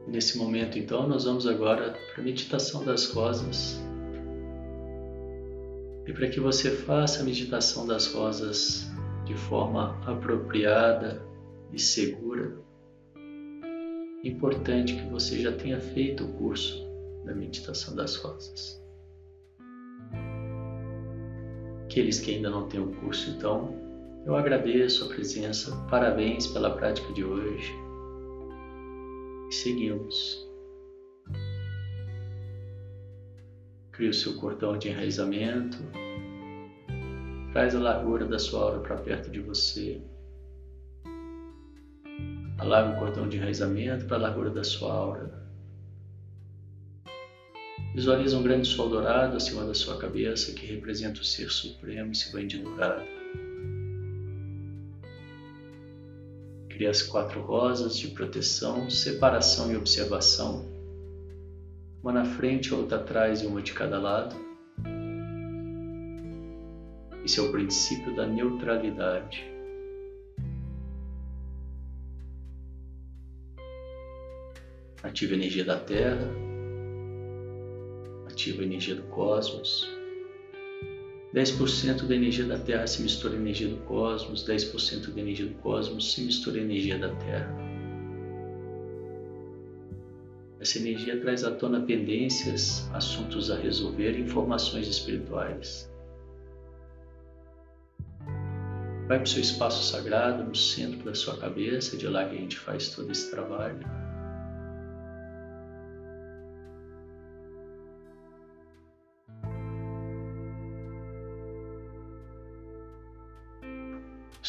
Nesse 0.06 0.38
momento, 0.38 0.78
então, 0.78 1.08
nós 1.08 1.24
vamos 1.24 1.46
agora 1.46 1.98
para 2.12 2.22
a 2.22 2.24
meditação 2.24 2.84
das 2.84 3.10
rosas. 3.10 3.82
E 6.06 6.12
para 6.12 6.28
que 6.28 6.38
você 6.38 6.70
faça 6.70 7.22
a 7.22 7.24
meditação 7.24 7.86
das 7.86 8.12
rosas 8.12 8.88
de 9.24 9.34
forma 9.34 10.00
apropriada 10.06 11.20
e 11.72 11.78
segura, 11.80 12.56
é 14.24 14.28
importante 14.28 14.94
que 14.94 15.10
você 15.10 15.40
já 15.40 15.50
tenha 15.50 15.80
feito 15.80 16.24
o 16.24 16.32
curso 16.34 16.86
da 17.24 17.34
meditação 17.34 17.96
das 17.96 18.14
rosas. 18.14 18.80
Aqueles 21.84 22.20
que 22.20 22.34
ainda 22.34 22.50
não 22.50 22.68
têm 22.68 22.80
o 22.80 22.92
curso, 23.00 23.30
então, 23.30 23.74
eu 24.24 24.36
agradeço 24.36 25.04
a 25.04 25.08
presença, 25.08 25.74
parabéns 25.90 26.46
pela 26.46 26.70
prática 26.70 27.12
de 27.12 27.24
hoje. 27.24 27.85
E 29.48 29.54
seguimos. 29.54 30.46
Crie 33.92 34.08
o 34.08 34.14
seu 34.14 34.36
cordão 34.36 34.76
de 34.76 34.88
enraizamento. 34.88 35.78
Traz 37.52 37.74
a 37.74 37.78
largura 37.78 38.26
da 38.26 38.38
sua 38.38 38.62
aura 38.62 38.80
para 38.80 38.96
perto 38.96 39.30
de 39.30 39.40
você. 39.40 40.02
Alarga 42.58 42.96
o 42.96 42.98
cordão 42.98 43.28
de 43.28 43.36
enraizamento 43.36 44.06
para 44.06 44.16
a 44.16 44.20
largura 44.20 44.50
da 44.50 44.64
sua 44.64 44.92
aura. 44.92 45.46
Visualiza 47.94 48.36
um 48.36 48.42
grande 48.42 48.68
sol 48.68 48.90
dourado 48.90 49.36
acima 49.36 49.64
da 49.64 49.72
sua 49.72 49.96
cabeça 49.96 50.52
que 50.52 50.66
representa 50.66 51.20
o 51.20 51.24
Ser 51.24 51.50
Supremo 51.50 52.12
e 52.12 52.14
se 52.14 52.30
banhe 52.30 52.58
dourado. 52.58 53.15
Cria 56.76 56.90
as 56.90 57.00
quatro 57.00 57.40
rosas 57.40 57.96
de 57.96 58.08
proteção, 58.08 58.90
separação 58.90 59.72
e 59.72 59.76
observação, 59.78 60.62
uma 62.02 62.12
na 62.12 62.26
frente, 62.26 62.74
outra 62.74 62.98
atrás 62.98 63.40
e 63.40 63.46
uma 63.46 63.62
de 63.62 63.72
cada 63.72 63.98
lado. 63.98 64.36
Esse 67.24 67.40
é 67.40 67.42
o 67.42 67.50
princípio 67.50 68.14
da 68.14 68.26
neutralidade. 68.26 69.42
Ativa 75.02 75.32
a 75.32 75.36
energia 75.36 75.64
da 75.64 75.80
Terra, 75.80 76.28
ativa 78.28 78.60
a 78.60 78.64
energia 78.66 78.96
do 78.96 79.04
cosmos. 79.04 79.95
10% 81.36 82.06
da 82.06 82.14
energia 82.14 82.46
da 82.46 82.58
Terra 82.58 82.86
se 82.86 83.02
mistura 83.02 83.34
à 83.34 83.36
energia 83.36 83.68
do 83.68 83.76
cosmos, 83.84 84.42
10% 84.48 85.12
da 85.12 85.20
energia 85.20 85.44
do 85.44 85.54
cosmos 85.56 86.14
se 86.14 86.22
mistura 86.22 86.58
à 86.58 86.62
energia 86.62 86.98
da 86.98 87.10
Terra. 87.16 87.54
Essa 90.58 90.78
energia 90.78 91.20
traz 91.20 91.44
à 91.44 91.50
tona 91.50 91.82
pendências, 91.82 92.88
assuntos 92.94 93.50
a 93.50 93.56
resolver 93.58 94.12
e 94.12 94.22
informações 94.22 94.88
espirituais. 94.88 95.92
Vai 99.06 99.18
para 99.18 99.24
o 99.24 99.28
seu 99.28 99.42
espaço 99.42 99.92
sagrado, 99.92 100.42
no 100.42 100.54
centro 100.54 101.04
da 101.04 101.14
sua 101.14 101.36
cabeça, 101.36 101.98
de 101.98 102.08
lá 102.08 102.26
que 102.26 102.34
a 102.34 102.40
gente 102.40 102.58
faz 102.58 102.88
todo 102.88 103.12
esse 103.12 103.30
trabalho. 103.30 104.05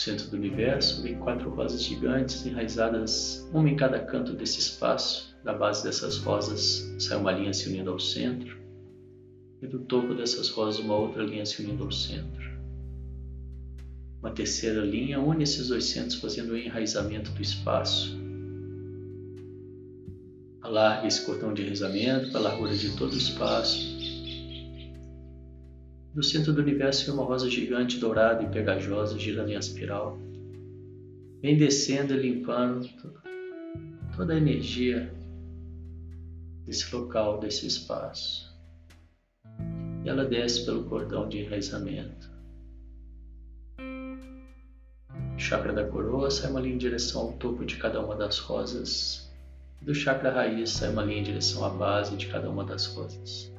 Centro 0.07 0.27
do 0.29 0.37
universo, 0.37 1.01
vem 1.01 1.19
quatro 1.19 1.49
rosas 1.49 1.83
gigantes 1.83 2.45
enraizadas, 2.45 3.45
uma 3.53 3.69
em 3.69 3.75
cada 3.75 3.99
canto 3.99 4.31
desse 4.33 4.59
espaço. 4.59 5.35
Da 5.43 5.53
base 5.53 5.83
dessas 5.83 6.17
rosas 6.17 6.89
sai 6.99 7.17
uma 7.17 7.31
linha 7.31 7.53
se 7.53 7.69
unindo 7.69 7.91
ao 7.91 7.99
centro, 7.99 8.57
e 9.61 9.67
do 9.67 9.79
topo 9.79 10.13
dessas 10.13 10.49
rosas 10.49 10.79
uma 10.79 10.95
outra 10.95 11.23
linha 11.23 11.45
se 11.45 11.61
unindo 11.61 11.83
ao 11.83 11.91
centro. 11.91 12.47
Uma 14.21 14.31
terceira 14.31 14.81
linha 14.81 15.19
une 15.19 15.43
esses 15.43 15.67
dois 15.67 15.85
centros, 15.85 16.15
fazendo 16.15 16.51
o 16.51 16.57
enraizamento 16.57 17.31
do 17.31 17.41
espaço. 17.41 18.17
Alargue 20.61 21.07
esse 21.07 21.25
cordão 21.25 21.53
de 21.53 21.61
enraizamento 21.61 22.31
para 22.31 22.39
a 22.39 22.43
largura 22.43 22.75
de 22.75 22.95
todo 22.97 23.13
o 23.13 23.17
espaço 23.17 24.16
no 26.13 26.23
centro 26.23 26.53
do 26.53 26.61
universo 26.61 27.13
uma 27.13 27.23
rosa 27.23 27.49
gigante, 27.49 27.99
dourada 27.99 28.43
e 28.43 28.47
pegajosa, 28.47 29.17
girando 29.19 29.49
em 29.49 29.57
espiral. 29.57 30.17
vem 31.41 31.57
descendo 31.57 32.13
e 32.13 32.17
limpando 32.17 32.89
toda 34.15 34.33
a 34.33 34.37
energia 34.37 35.13
desse 36.65 36.93
local, 36.95 37.39
desse 37.39 37.67
espaço. 37.67 38.51
E 40.03 40.09
ela 40.09 40.25
desce 40.25 40.65
pelo 40.65 40.85
cordão 40.85 41.29
de 41.29 41.39
enraizamento. 41.39 42.29
O 45.35 45.39
chakra 45.39 45.71
da 45.71 45.85
coroa 45.85 46.31
sai 46.31 46.49
uma 46.49 46.59
linha 46.59 46.73
em 46.73 46.79
direção 46.79 47.21
ao 47.21 47.33
topo 47.33 47.63
de 47.63 47.77
cada 47.77 48.03
uma 48.03 48.15
das 48.15 48.39
rosas. 48.39 49.31
Do 49.81 49.93
chakra 49.93 50.31
raiz 50.31 50.71
sai 50.71 50.89
uma 50.89 51.03
linha 51.03 51.19
em 51.19 51.23
direção 51.23 51.63
à 51.63 51.69
base 51.69 52.17
de 52.17 52.25
cada 52.25 52.49
uma 52.49 52.63
das 52.63 52.87
rosas. 52.87 53.55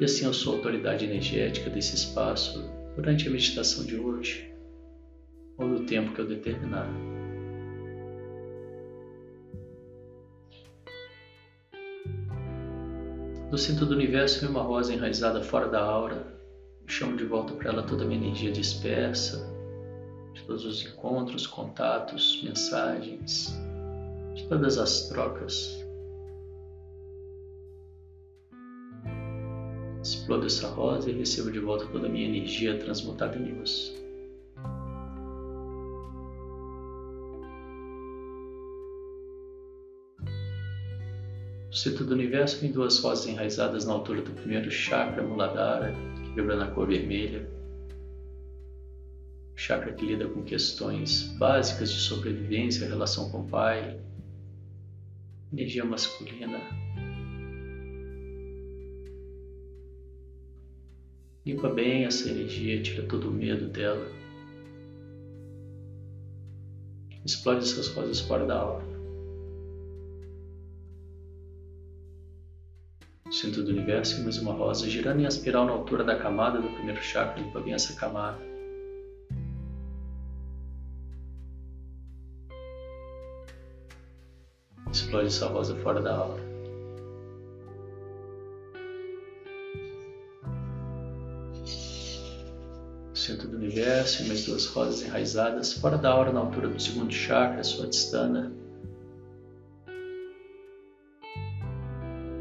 E 0.00 0.04
assim 0.04 0.26
eu 0.26 0.32
sou 0.32 0.52
a 0.52 0.56
autoridade 0.58 1.04
energética 1.04 1.68
desse 1.68 1.96
espaço 1.96 2.70
durante 2.94 3.26
a 3.26 3.30
meditação 3.30 3.84
de 3.84 3.96
hoje, 3.96 4.48
ou 5.56 5.66
no 5.66 5.86
tempo 5.86 6.14
que 6.14 6.20
eu 6.20 6.26
determinar. 6.26 6.88
Do 13.50 13.58
centro 13.58 13.86
do 13.86 13.94
universo 13.94 14.40
vem 14.40 14.50
uma 14.50 14.62
rosa 14.62 14.94
enraizada 14.94 15.42
fora 15.42 15.68
da 15.68 15.82
aura. 15.82 16.38
Eu 16.82 16.88
chamo 16.88 17.16
de 17.16 17.24
volta 17.24 17.54
para 17.54 17.70
ela 17.70 17.82
toda 17.82 18.04
a 18.04 18.06
minha 18.06 18.20
energia 18.20 18.52
dispersa, 18.52 19.52
de 20.32 20.44
todos 20.44 20.64
os 20.64 20.86
encontros, 20.86 21.44
contatos, 21.44 22.40
mensagens, 22.44 23.52
de 24.36 24.46
todas 24.46 24.78
as 24.78 25.08
trocas 25.08 25.87
Explodo 30.08 30.46
essa 30.46 30.66
rosa 30.68 31.10
e 31.10 31.12
recebo 31.12 31.50
de 31.50 31.58
volta 31.58 31.84
toda 31.88 32.06
a 32.06 32.10
minha 32.10 32.26
energia 32.26 32.78
transmutada 32.78 33.36
em 33.36 33.52
luz. 33.52 33.94
No 41.66 41.74
centro 41.74 42.06
do 42.06 42.14
universo 42.14 42.58
vem 42.58 42.72
duas 42.72 42.98
rosas 43.00 43.26
enraizadas 43.26 43.84
na 43.84 43.92
altura 43.92 44.22
do 44.22 44.30
primeiro 44.30 44.70
chakra, 44.70 45.22
Muladhara, 45.22 45.94
que 46.24 46.32
vibra 46.32 46.56
na 46.56 46.70
cor 46.70 46.88
vermelha. 46.88 47.46
chakra 49.54 49.92
que 49.92 50.06
lida 50.06 50.26
com 50.26 50.42
questões 50.42 51.24
básicas 51.38 51.92
de 51.92 52.00
sobrevivência, 52.00 52.88
relação 52.88 53.30
com 53.30 53.40
o 53.40 53.46
pai, 53.46 54.00
energia 55.52 55.84
masculina, 55.84 56.62
Limpa 61.48 61.70
bem 61.70 62.04
essa 62.04 62.28
energia, 62.28 62.82
tira 62.82 63.08
todo 63.08 63.30
o 63.30 63.32
medo 63.32 63.68
dela. 63.68 64.06
Explode 67.24 67.64
essas 67.64 67.88
rosas 67.88 68.20
fora 68.20 68.44
da 68.44 68.58
aura. 68.60 68.84
centro 73.30 73.62
do 73.62 73.70
universo, 73.70 74.22
mais 74.22 74.36
uma 74.36 74.52
rosa 74.52 74.86
girando 74.90 75.20
em 75.20 75.24
espiral 75.24 75.64
na 75.64 75.72
altura 75.72 76.04
da 76.04 76.18
camada 76.18 76.60
do 76.60 76.68
primeiro 76.68 77.02
chakra. 77.02 77.42
Limpa 77.42 77.60
bem 77.60 77.72
essa 77.72 77.94
camada. 77.94 78.38
Explode 84.92 85.28
essa 85.28 85.46
rosa 85.46 85.74
fora 85.76 86.02
da 86.02 86.14
aura. 86.14 86.47
Centro 93.28 93.48
do 93.48 93.56
universo, 93.56 94.26
mais 94.26 94.46
duas 94.46 94.64
rosas 94.66 95.02
enraizadas 95.02 95.74
fora 95.74 95.98
da 95.98 96.10
aura 96.10 96.32
na 96.32 96.40
altura 96.40 96.68
do 96.68 96.80
segundo 96.80 97.12
chakra, 97.12 97.62
sua 97.62 97.86
distana. 97.86 98.50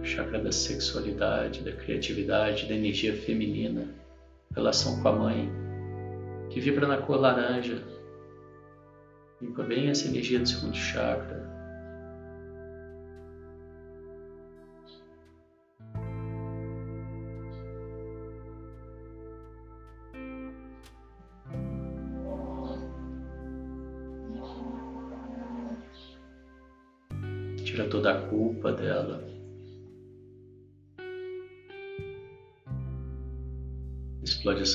Chakra 0.02 0.40
da 0.40 0.52
sexualidade, 0.52 1.62
da 1.62 1.74
criatividade, 1.74 2.68
da 2.68 2.74
energia 2.74 3.14
feminina, 3.14 3.94
relação 4.56 5.02
com 5.02 5.10
a 5.10 5.12
mãe, 5.12 5.52
que 6.50 6.62
vibra 6.62 6.88
na 6.88 6.98
cor 6.98 7.20
laranja. 7.20 7.84
Limpa 9.42 9.64
bem 9.64 9.90
essa 9.90 10.08
energia 10.08 10.40
do 10.40 10.48
segundo 10.48 10.76
chakra, 10.76 11.57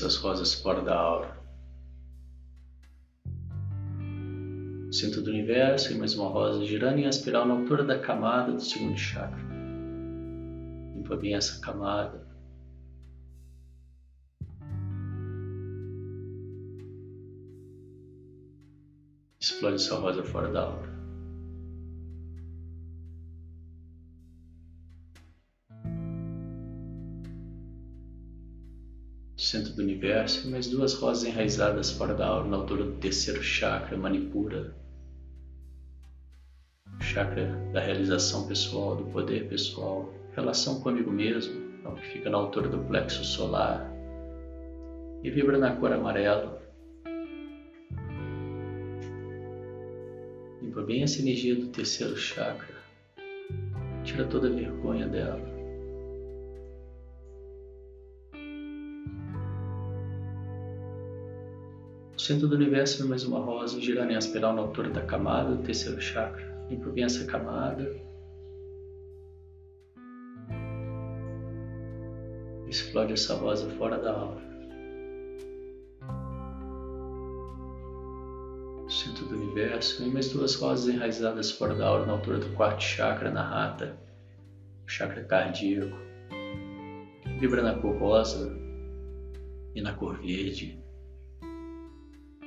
essas 0.02 0.16
rosas 0.16 0.54
fora 0.54 0.82
da 0.82 0.98
aura. 0.98 1.40
Centro 4.90 5.22
do 5.22 5.30
universo 5.30 5.92
e 5.92 5.96
mais 5.96 6.14
uma 6.14 6.28
rosa 6.28 6.64
girando 6.64 6.98
em 6.98 7.06
espiral 7.06 7.46
na 7.46 7.54
altura 7.54 7.84
da 7.84 7.98
camada 7.98 8.52
do 8.52 8.60
segundo 8.60 8.98
chakra. 8.98 9.40
Limpa 10.96 11.16
bem 11.16 11.34
essa 11.34 11.60
camada. 11.60 12.26
Explode 19.40 19.76
essa 19.76 19.94
rosa 19.94 20.24
fora 20.24 20.52
da 20.52 20.62
aura. 20.62 20.91
Centro 29.52 29.74
do 29.74 29.82
universo, 29.82 30.50
mais 30.50 30.66
duas 30.66 30.94
rosas 30.94 31.24
enraizadas 31.24 31.90
fora 31.90 32.14
da 32.14 32.26
aura, 32.26 32.48
na 32.48 32.56
altura 32.56 32.84
do 32.84 32.92
terceiro 32.92 33.42
chakra, 33.42 33.98
Manipura. 33.98 34.74
Chakra 36.98 37.44
da 37.70 37.80
realização 37.80 38.46
pessoal, 38.46 38.96
do 38.96 39.04
poder 39.10 39.48
pessoal, 39.48 40.10
relação 40.34 40.80
comigo 40.80 41.10
mesmo, 41.10 41.52
que 41.96 42.06
fica 42.12 42.30
na 42.30 42.38
altura 42.38 42.66
do 42.66 42.78
plexo 42.78 43.22
solar 43.24 43.92
e 45.22 45.30
vibra 45.30 45.58
na 45.58 45.76
cor 45.76 45.92
amarela. 45.92 46.62
Limpa 50.62 50.80
bem 50.80 51.02
essa 51.02 51.20
energia 51.20 51.56
do 51.56 51.66
terceiro 51.66 52.16
chakra, 52.16 52.74
tira 54.02 54.24
toda 54.24 54.48
a 54.48 54.50
vergonha 54.50 55.06
dela. 55.06 55.51
Centro 62.22 62.46
do 62.46 62.54
universo 62.54 63.08
mais 63.08 63.24
uma 63.24 63.40
rosa 63.40 63.80
girando 63.80 64.12
em 64.12 64.16
espiral 64.16 64.54
na 64.54 64.62
altura 64.62 64.90
da 64.90 65.02
camada 65.02 65.56
do 65.56 65.62
terceiro 65.64 66.00
chakra. 66.00 66.66
Limpa 66.70 66.88
bem 66.90 67.02
essa 67.02 67.24
camada. 67.24 67.92
Explode 72.68 73.14
essa 73.14 73.34
rosa 73.34 73.68
fora 73.70 73.98
da 73.98 74.12
aura. 74.12 74.40
Centro 78.88 79.26
do 79.26 79.34
universo, 79.34 80.04
e 80.04 80.08
mais 80.08 80.32
duas 80.32 80.54
rosas 80.54 80.94
enraizadas 80.94 81.50
fora 81.50 81.74
da 81.74 81.88
aura 81.88 82.06
na 82.06 82.12
altura 82.12 82.38
do 82.38 82.48
quarto 82.50 82.84
chakra, 82.84 83.32
na 83.32 83.42
rata, 83.42 83.98
chakra 84.86 85.24
cardíaco. 85.24 85.96
Vibra 87.40 87.62
na 87.62 87.74
cor 87.80 87.98
rosa 87.98 88.56
e 89.74 89.82
na 89.82 89.92
cor 89.92 90.20
verde 90.20 90.81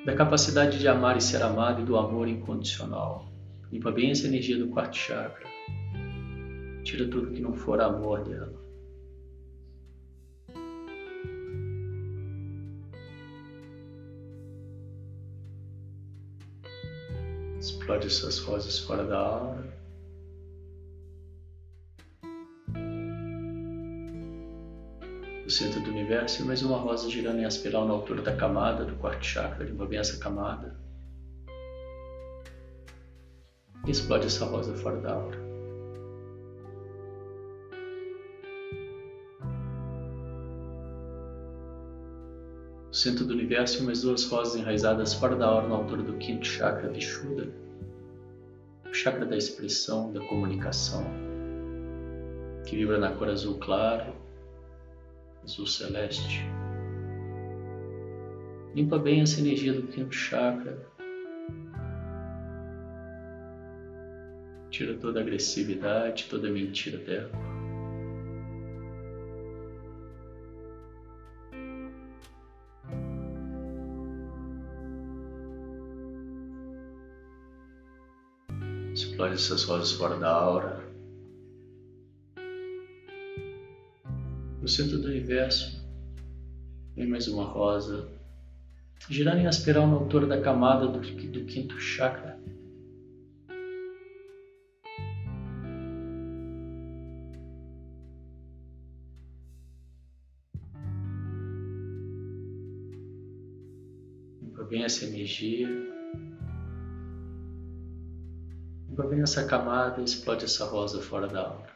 da 0.05 0.15
capacidade 0.15 0.77
de 0.77 0.87
amar 0.87 1.17
e 1.17 1.21
ser 1.21 1.41
amado 1.41 1.81
e 1.81 1.85
do 1.85 1.97
amor 1.97 2.27
incondicional. 2.27 3.25
Limpa 3.71 3.91
bem 3.91 4.11
essa 4.11 4.27
energia 4.27 4.55
do 4.55 4.67
quarto 4.67 4.95
chakra. 4.95 5.47
Tira 6.83 7.09
tudo 7.09 7.31
que 7.31 7.41
não 7.41 7.55
for 7.55 7.81
amor 7.81 8.23
dela. 8.23 8.53
Explode 17.59 18.05
essas 18.05 18.37
rosas 18.37 18.77
fora 18.77 19.03
da 19.03 19.17
aura. 19.17 19.74
No 25.45 25.51
centro 25.51 25.79
do 25.79 25.91
universo 25.91 26.41
e 26.41 26.45
mais 26.45 26.63
uma 26.63 26.75
rosa 26.75 27.07
girando 27.07 27.39
em 27.39 27.45
espiral 27.45 27.85
na 27.85 27.93
altura 27.93 28.23
da 28.23 28.35
camada 28.35 28.83
do 28.83 28.95
quarto 28.95 29.23
chakra, 29.23 29.63
bem 29.85 29.99
essa 29.99 30.17
camada. 30.17 30.75
E 33.85 33.91
explode 33.91 34.25
essa 34.25 34.43
rosa 34.45 34.73
fora 34.73 34.97
da 34.97 35.13
aura. 35.13 35.45
centro 42.91 43.25
do 43.25 43.33
universo 43.33 43.83
mais 43.83 44.01
duas 44.01 44.23
rosas 44.25 44.55
enraizadas 44.55 45.13
fora 45.13 45.35
da 45.35 45.51
hora 45.51 45.67
na 45.67 45.75
altura 45.75 46.01
do 46.01 46.13
quinto 46.13 46.47
chakra 46.47 46.89
Vishuddha, 46.89 47.51
o 48.89 48.93
chakra 48.93 49.25
da 49.25 49.35
expressão, 49.35 50.13
da 50.13 50.25
comunicação, 50.25 51.05
que 52.65 52.77
vibra 52.77 52.97
na 52.97 53.11
cor 53.11 53.27
azul 53.27 53.59
claro, 53.59 54.24
azul 55.45 55.67
celeste. 55.67 56.43
Limpa 58.73 58.97
bem 58.97 59.21
essa 59.21 59.39
energia 59.39 59.73
do 59.73 59.87
quinto 59.87 60.13
chakra. 60.13 60.77
Tira 64.69 64.97
toda 64.97 65.19
a 65.19 65.21
agressividade, 65.21 66.25
toda 66.29 66.49
a 66.49 66.51
mentira 66.51 66.97
dela. 66.97 67.31
Explore 78.93 79.33
essas 79.33 79.63
rosas 79.63 79.93
fora 79.93 80.17
da 80.17 80.29
aura. 80.29 80.84
No 84.65 84.69
centro 84.69 84.97
do 84.97 85.09
universo, 85.09 85.79
vem 86.95 87.05
mais 87.07 87.27
uma 87.27 87.43
rosa, 87.43 88.09
girando 89.07 89.37
em 89.37 89.47
espiral 89.47 89.85
na 89.85 89.93
altura 89.93 90.25
da 90.25 90.41
camada 90.41 90.87
do, 90.87 90.99
do 91.01 91.45
quinto 91.45 91.79
chakra. 91.79 92.35
Bem 104.67 104.83
essa 104.83 105.05
energia. 105.05 105.67
Bem 108.97 109.21
essa 109.21 109.45
camada 109.45 110.01
e 110.01 110.05
explode 110.05 110.45
essa 110.45 110.65
rosa 110.65 110.99
fora 111.03 111.27
da 111.27 111.49
aura. 111.49 111.74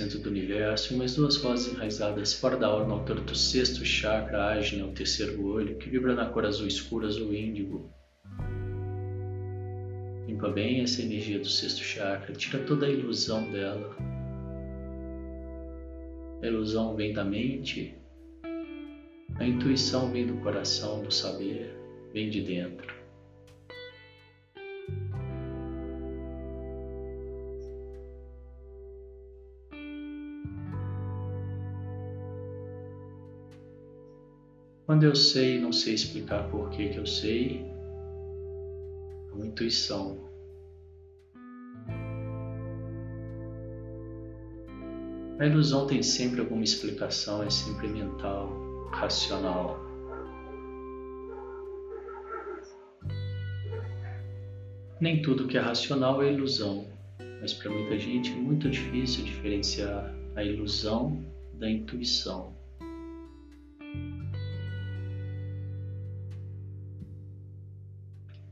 Centro 0.00 0.18
do 0.20 0.30
universo, 0.30 0.94
e 0.94 0.96
mais 0.96 1.14
duas 1.14 1.36
rosas 1.36 1.74
enraizadas 1.74 2.32
fora 2.32 2.56
da 2.56 2.68
aura 2.68 2.86
na 2.86 2.94
altura 2.94 3.20
do 3.20 3.34
sexto 3.34 3.84
chakra, 3.84 4.46
Ajna, 4.46 4.86
o 4.86 4.92
terceiro 4.92 5.44
olho, 5.44 5.76
que 5.76 5.90
vibra 5.90 6.14
na 6.14 6.24
cor 6.24 6.46
azul 6.46 6.66
escura, 6.66 7.06
azul 7.06 7.34
índigo. 7.34 7.92
Limpa 10.26 10.48
bem 10.48 10.80
essa 10.80 11.02
energia 11.02 11.38
do 11.38 11.46
sexto 11.46 11.82
chakra, 11.82 12.32
tira 12.32 12.64
toda 12.64 12.86
a 12.86 12.88
ilusão 12.88 13.52
dela. 13.52 13.94
A 16.42 16.46
ilusão 16.46 16.96
vem 16.96 17.12
da 17.12 17.22
mente, 17.22 17.94
a 19.38 19.44
intuição 19.44 20.10
vem 20.10 20.26
do 20.26 20.36
coração, 20.36 21.02
do 21.02 21.12
saber, 21.12 21.76
vem 22.14 22.30
de 22.30 22.40
dentro. 22.40 22.99
Quando 34.90 35.04
eu 35.04 35.14
sei, 35.14 35.60
não 35.60 35.70
sei 35.70 35.94
explicar 35.94 36.50
por 36.50 36.68
que, 36.70 36.88
que 36.88 36.96
eu 36.98 37.06
sei, 37.06 37.64
é 39.28 39.32
uma 39.32 39.46
intuição. 39.46 40.18
A 45.38 45.46
ilusão 45.46 45.86
tem 45.86 46.02
sempre 46.02 46.40
alguma 46.40 46.64
explicação, 46.64 47.40
é 47.40 47.48
sempre 47.48 47.86
mental, 47.86 48.50
racional. 48.90 49.78
Nem 55.00 55.22
tudo 55.22 55.46
que 55.46 55.56
é 55.56 55.60
racional 55.60 56.20
é 56.20 56.32
ilusão, 56.32 56.88
mas 57.40 57.54
para 57.54 57.70
muita 57.70 57.96
gente 57.96 58.32
é 58.32 58.34
muito 58.34 58.68
difícil 58.68 59.22
diferenciar 59.22 60.12
a 60.34 60.42
ilusão 60.42 61.24
da 61.60 61.70
intuição. 61.70 62.59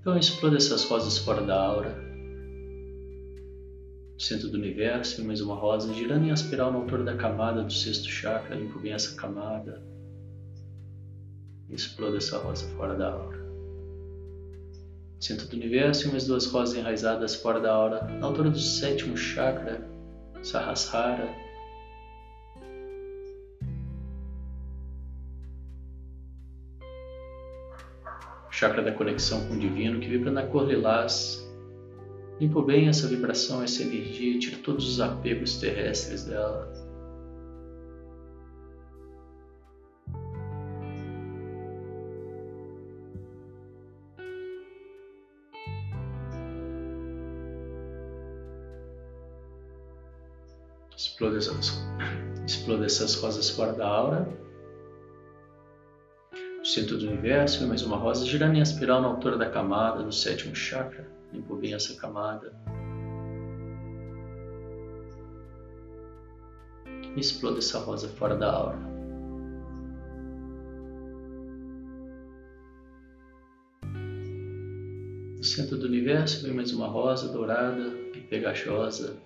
Então 0.08 0.18
exploda 0.18 0.56
essas 0.56 0.84
rosas 0.84 1.18
fora 1.18 1.42
da 1.42 1.62
aura, 1.62 1.94
centro 4.18 4.48
do 4.48 4.56
universo, 4.56 5.22
mais 5.22 5.42
uma 5.42 5.54
rosa 5.54 5.92
girando 5.92 6.24
em 6.24 6.32
espiral 6.32 6.72
na 6.72 6.78
altura 6.78 7.04
da 7.04 7.14
camada 7.14 7.62
do 7.62 7.70
sexto 7.70 8.08
chakra, 8.08 8.56
limpo 8.56 8.78
bem 8.78 8.94
essa 8.94 9.14
camada. 9.16 9.82
Exploda 11.68 12.16
essa 12.16 12.38
rosa 12.38 12.66
fora 12.68 12.96
da 12.96 13.12
aura. 13.12 13.38
Centro 15.20 15.46
do 15.46 15.56
universo 15.56 16.10
mais 16.10 16.26
duas 16.26 16.46
rosas 16.46 16.78
enraizadas 16.78 17.34
fora 17.34 17.60
da 17.60 17.70
aura, 17.70 18.02
na 18.04 18.28
altura 18.28 18.48
do 18.48 18.58
sétimo 18.58 19.14
chakra, 19.14 19.86
Sahasrara, 20.42 21.28
chakra 28.58 28.82
da 28.82 28.90
conexão 28.90 29.46
com 29.46 29.54
o 29.54 29.58
divino, 29.58 30.00
que 30.00 30.08
vibra 30.08 30.32
na 30.32 30.44
cor 30.44 30.66
lilás. 30.66 31.48
Limpo 32.40 32.60
bem 32.60 32.88
essa 32.88 33.06
vibração, 33.06 33.62
essa 33.62 33.82
energia, 33.82 34.36
tira 34.36 34.56
todos 34.64 34.88
os 34.88 35.00
apegos 35.00 35.60
terrestres 35.60 36.24
dela. 36.24 36.68
Exploda 50.96 51.38
essas, 51.38 51.80
exploda 52.44 52.86
essas 52.86 53.14
rosas 53.14 53.50
fora 53.50 53.72
da 53.72 53.86
aura 53.86 54.47
centro 56.68 56.98
do 56.98 57.06
universo, 57.06 57.66
mais 57.66 57.82
uma 57.82 57.96
rosa 57.96 58.26
girando 58.26 58.56
em 58.56 58.60
espiral 58.60 59.00
na 59.00 59.08
altura 59.08 59.38
da 59.38 59.48
camada 59.48 60.02
do 60.02 60.12
sétimo 60.12 60.54
chakra. 60.54 61.10
Limpo 61.32 61.56
bem 61.56 61.72
essa 61.72 61.98
camada. 61.98 62.52
E 67.16 67.18
exploda 67.18 67.58
essa 67.58 67.78
rosa 67.78 68.08
fora 68.08 68.36
da 68.36 68.52
aura. 68.52 68.78
No 75.38 75.44
centro 75.44 75.78
do 75.78 75.86
universo 75.86 76.42
vem 76.42 76.52
mais 76.52 76.70
uma 76.72 76.88
rosa 76.88 77.32
dourada 77.32 77.94
e 78.14 78.20
pegajosa 78.20 79.16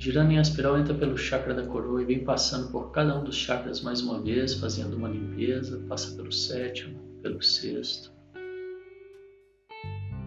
Girando 0.00 0.32
em 0.32 0.40
espiral, 0.40 0.78
entra 0.78 0.94
pelo 0.94 1.14
chakra 1.14 1.52
da 1.52 1.66
coroa 1.66 2.00
e 2.00 2.06
vem 2.06 2.24
passando 2.24 2.72
por 2.72 2.90
cada 2.90 3.20
um 3.20 3.22
dos 3.22 3.36
chakras 3.36 3.82
mais 3.82 4.00
uma 4.00 4.18
vez, 4.18 4.54
fazendo 4.54 4.96
uma 4.96 5.10
limpeza. 5.10 5.78
Passa 5.86 6.16
pelo 6.16 6.32
sétimo, 6.32 6.98
pelo 7.20 7.42
sexto, 7.42 8.10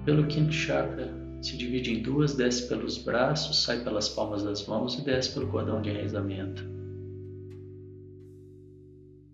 pelo 0.05 0.28
quinto 0.28 0.53
chakra. 0.53 1.11
Se 1.41 1.57
divide 1.57 1.91
em 1.91 2.03
duas, 2.03 2.36
desce 2.36 2.69
pelos 2.69 2.99
braços, 2.99 3.63
sai 3.63 3.84
pelas 3.84 4.07
palmas 4.09 4.43
das 4.43 4.63
mãos 4.67 4.99
e 4.99 5.03
desce 5.03 5.34
pelo 5.34 5.47
cordão 5.47 5.82
de 5.82 5.89
enraizamento. 5.89 6.63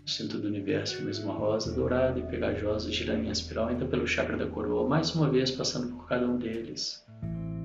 No 0.02 0.08
centro 0.08 0.40
do 0.40 0.48
universo, 0.48 1.04
mesma 1.04 1.34
rosa 1.34 1.76
dourada 1.76 2.18
e 2.18 2.24
pegajosa, 2.24 2.90
girando 2.90 3.26
em 3.26 3.30
espiral, 3.30 3.72
entra 3.72 3.86
pelo 3.86 4.08
chakra 4.08 4.38
da 4.38 4.48
coroa, 4.48 4.88
mais 4.88 5.14
uma 5.14 5.30
vez 5.30 5.52
passando 5.52 5.94
por 5.94 6.08
cada 6.08 6.26
um 6.26 6.38
deles. 6.38 7.04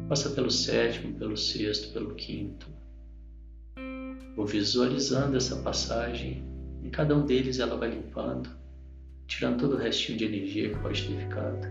Passa 0.09 0.29
pelo 0.31 0.51
sétimo, 0.51 1.15
pelo 1.15 1.37
sexto, 1.37 1.93
pelo 1.93 2.15
quinto. 2.15 2.67
Vou 4.37 4.45
visualizando 4.45 5.37
essa 5.37 5.57
passagem. 5.57 6.45
Em 6.83 6.91
cada 6.91 7.17
um 7.17 7.25
deles 7.25 7.59
ela 7.59 7.77
vai 7.77 7.91
limpando, 7.91 8.51
tirando 9.27 9.61
todo 9.61 9.77
o 9.77 9.79
restinho 9.79 10.19
de 10.19 10.27
energia 10.27 10.69
que 10.69 10.79
pode 10.81 11.09
ter 11.09 11.17
ficado. 11.17 11.67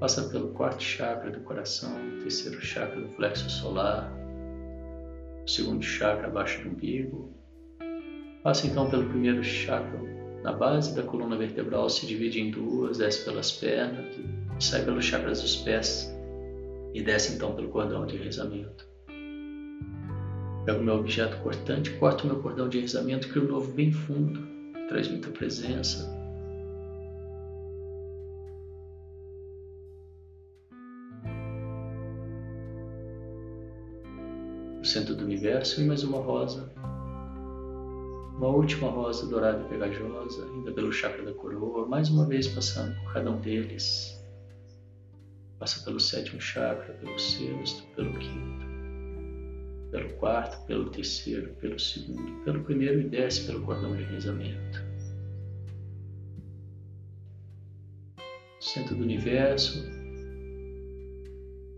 Passa 0.00 0.28
pelo 0.28 0.48
quarto 0.48 0.82
chakra 0.82 1.30
do 1.30 1.40
coração, 1.40 1.96
terceiro 2.22 2.60
chakra 2.60 3.00
do 3.00 3.08
flexo 3.10 3.48
solar, 3.48 4.12
o 5.44 5.48
segundo 5.48 5.84
chakra 5.84 6.26
abaixo 6.26 6.60
do 6.62 6.70
umbigo. 6.70 7.32
Passa 8.42 8.66
então 8.66 8.90
pelo 8.90 9.08
primeiro 9.08 9.44
chakra 9.44 10.00
na 10.42 10.52
base 10.52 10.94
da 10.94 11.04
coluna 11.04 11.36
vertebral, 11.36 11.88
se 11.88 12.04
divide 12.04 12.40
em 12.40 12.50
duas, 12.50 12.98
desce 12.98 13.24
pelas 13.24 13.52
pernas, 13.52 14.16
sai 14.58 14.84
pelos 14.84 15.04
chakras 15.04 15.40
dos 15.40 15.56
pés 15.56 16.15
e 16.96 17.02
desce 17.02 17.34
então 17.34 17.54
pelo 17.54 17.68
cordão 17.68 18.06
de 18.06 18.16
rezamento. 18.16 18.88
Pego 20.64 20.82
meu 20.82 20.94
objeto 20.94 21.36
cortante, 21.42 21.90
corto 21.98 22.26
meu 22.26 22.40
cordão 22.40 22.70
de 22.70 22.80
rezamento, 22.80 23.28
crio 23.28 23.44
um 23.44 23.48
novo 23.48 23.70
bem 23.70 23.92
fundo, 23.92 24.40
traz 24.88 25.06
muita 25.06 25.28
presença. 25.28 26.10
No 34.78 34.84
centro 34.84 35.14
do 35.14 35.24
universo 35.24 35.82
e 35.82 35.84
mais 35.84 36.02
uma 36.02 36.18
rosa. 36.18 36.72
Uma 38.38 38.48
última 38.48 38.88
rosa 38.88 39.28
dourada 39.28 39.62
e 39.62 39.68
pegajosa, 39.68 40.46
ainda 40.46 40.72
pelo 40.72 40.90
chakra 40.90 41.22
da 41.22 41.34
coroa, 41.34 41.86
mais 41.86 42.08
uma 42.08 42.24
vez 42.24 42.48
passando 42.48 42.94
por 43.02 43.12
cada 43.12 43.30
um 43.30 43.38
deles. 43.38 44.15
Passa 45.58 45.84
pelo 45.84 45.98
sétimo 45.98 46.40
chakra, 46.40 46.92
pelo 46.94 47.18
sexto, 47.18 47.82
pelo 47.94 48.12
quinto, 48.18 48.66
pelo 49.90 50.12
quarto, 50.14 50.64
pelo 50.66 50.90
terceiro, 50.90 51.54
pelo 51.54 51.78
segundo, 51.78 52.44
pelo 52.44 52.62
primeiro 52.62 53.00
e 53.00 53.08
desce 53.08 53.46
pelo 53.46 53.62
cordão 53.64 53.96
de 53.96 54.02
rezamento. 54.04 54.84
Centro 58.60 58.96
do 58.96 59.02
universo, 59.02 59.82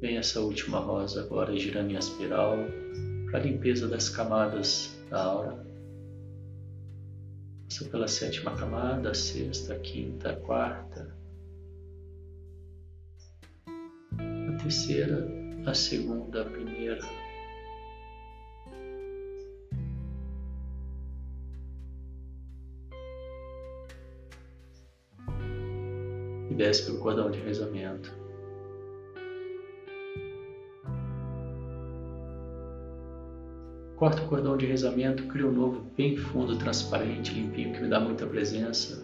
vem 0.00 0.16
essa 0.16 0.40
última 0.40 0.78
rosa 0.78 1.22
agora 1.22 1.56
girando 1.56 1.92
em 1.92 1.96
espiral 1.96 2.56
para 3.30 3.40
a 3.40 3.42
limpeza 3.42 3.86
das 3.86 4.08
camadas 4.08 4.98
da 5.10 5.22
aura 5.22 5.68
Passa 7.68 7.90
pela 7.90 8.08
sétima 8.08 8.56
camada, 8.56 9.12
sexta, 9.12 9.78
quinta, 9.78 10.34
quarta, 10.36 11.14
terceira, 14.68 15.26
a 15.64 15.72
segunda, 15.72 16.42
a 16.42 16.44
primeira. 16.44 17.00
E 26.50 26.54
desce 26.54 26.84
pelo 26.84 26.98
cordão 26.98 27.30
de 27.30 27.38
rezamento. 27.38 28.14
Corta 33.96 34.22
o 34.22 34.28
cordão 34.28 34.56
de 34.58 34.66
rezamento, 34.66 35.24
cria 35.28 35.46
um 35.46 35.52
novo 35.52 35.80
bem 35.96 36.14
fundo, 36.14 36.58
transparente, 36.58 37.32
limpinho, 37.32 37.72
que 37.72 37.80
me 37.80 37.88
dá 37.88 37.98
muita 37.98 38.26
presença. 38.26 39.02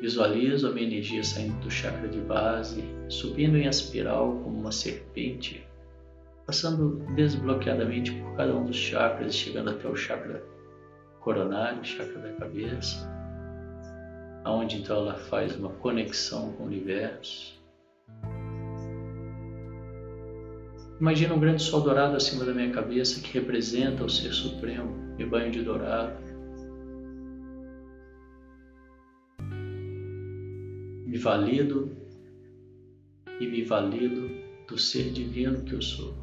Visualizo 0.00 0.68
a 0.68 0.72
minha 0.72 0.86
energia 0.86 1.24
saindo 1.24 1.58
do 1.60 1.70
chakra 1.70 2.08
de 2.08 2.20
base, 2.20 2.82
subindo 3.08 3.56
em 3.56 3.66
espiral 3.66 4.40
como 4.42 4.58
uma 4.58 4.72
serpente, 4.72 5.66
passando 6.46 7.04
desbloqueadamente 7.14 8.12
por 8.12 8.36
cada 8.36 8.54
um 8.54 8.64
dos 8.64 8.76
chakras, 8.76 9.34
chegando 9.34 9.70
até 9.70 9.88
o 9.88 9.96
chakra 9.96 10.42
coronário, 11.20 11.84
chakra 11.84 12.20
da 12.20 12.32
cabeça, 12.32 13.10
aonde 14.44 14.78
então 14.78 14.96
ela 14.96 15.14
faz 15.14 15.56
uma 15.56 15.70
conexão 15.70 16.52
com 16.52 16.64
o 16.64 16.66
universo 16.66 17.54
Imagina 21.00 21.34
um 21.34 21.40
grande 21.40 21.60
sol 21.60 21.80
dourado 21.80 22.16
acima 22.16 22.44
da 22.44 22.54
minha 22.54 22.70
cabeça 22.70 23.20
que 23.20 23.36
representa 23.36 24.04
o 24.04 24.08
Ser 24.08 24.32
Supremo, 24.32 24.94
me 25.18 25.26
banho 25.26 25.50
de 25.50 25.60
dourado. 25.60 26.16
Me 31.04 31.18
valido 31.18 31.94
e 33.40 33.46
me 33.46 33.62
valido 33.62 34.30
do 34.68 34.78
Ser 34.78 35.10
Divino 35.10 35.64
que 35.64 35.74
eu 35.74 35.82
sou. 35.82 36.14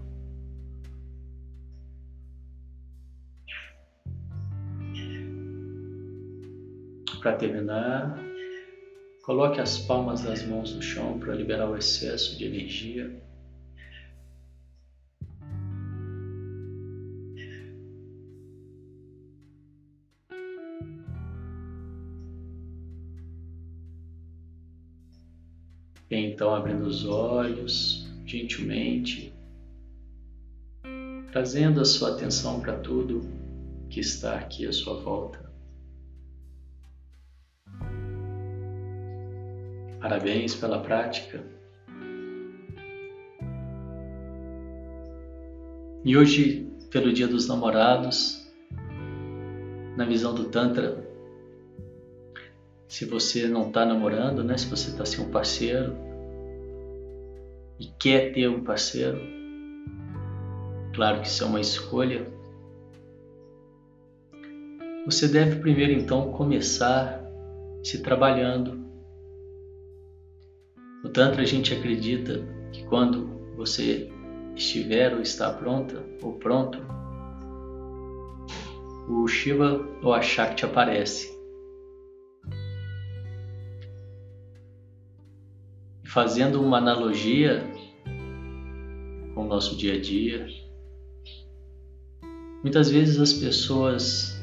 Para 7.22 7.34
terminar, 7.34 8.18
coloque 9.24 9.62
as 9.62 9.78
palmas 9.78 10.22
das 10.22 10.44
mãos 10.44 10.74
no 10.74 10.82
chão 10.82 11.20
para 11.20 11.36
liberar 11.36 11.70
o 11.70 11.78
excesso 11.78 12.36
de 12.38 12.46
energia. 12.46 13.31
Então, 26.14 26.54
abrindo 26.54 26.86
os 26.86 27.06
olhos 27.06 28.06
gentilmente, 28.26 29.34
trazendo 31.32 31.80
a 31.80 31.86
sua 31.86 32.12
atenção 32.12 32.60
para 32.60 32.78
tudo 32.78 33.22
que 33.90 34.02
está 34.02 34.36
aqui 34.36 34.68
à 34.68 34.74
sua 34.74 35.02
volta. 35.02 35.50
Parabéns 40.02 40.54
pela 40.54 40.82
prática. 40.82 41.42
E 46.04 46.18
hoje, 46.18 46.70
pelo 46.90 47.14
Dia 47.14 47.28
dos 47.28 47.48
Namorados, 47.48 48.46
na 49.96 50.06
visão 50.06 50.36
do 50.36 50.46
Tantra, 50.46 51.11
se 52.92 53.06
você 53.06 53.48
não 53.48 53.70
está 53.70 53.86
namorando, 53.86 54.44
né? 54.44 54.58
se 54.58 54.68
você 54.68 54.90
está 54.90 55.06
sem 55.06 55.24
um 55.24 55.32
parceiro 55.32 55.96
e 57.80 57.86
quer 57.98 58.34
ter 58.34 58.50
um 58.50 58.66
parceiro, 58.66 59.18
claro 60.94 61.22
que 61.22 61.28
isso 61.28 61.42
é 61.42 61.48
uma 61.48 61.62
escolha. 61.62 62.28
Você 65.06 65.30
deve 65.30 65.62
primeiro 65.62 65.94
então 65.94 66.34
começar 66.34 67.24
se 67.82 68.04
trabalhando. 68.04 68.78
No 71.02 71.10
Tantra 71.12 71.44
a 71.44 71.46
gente 71.46 71.74
acredita 71.74 72.46
que 72.74 72.84
quando 72.88 73.56
você 73.56 74.12
estiver 74.54 75.14
ou 75.14 75.22
está 75.22 75.50
pronta 75.54 76.04
ou 76.22 76.34
pronto, 76.34 76.78
o 79.08 79.26
Shiva 79.30 79.82
ou 80.04 80.14
a 80.14 80.22
Shakti 80.22 80.66
aparece 80.66 81.41
fazendo 86.12 86.62
uma 86.62 86.78
analogia 86.78 87.64
com 89.34 89.46
o 89.46 89.48
nosso 89.48 89.78
dia 89.78 89.94
a 89.94 90.02
dia, 90.02 90.46
muitas 92.62 92.92
vezes 92.92 93.18
as 93.18 93.32
pessoas 93.32 94.38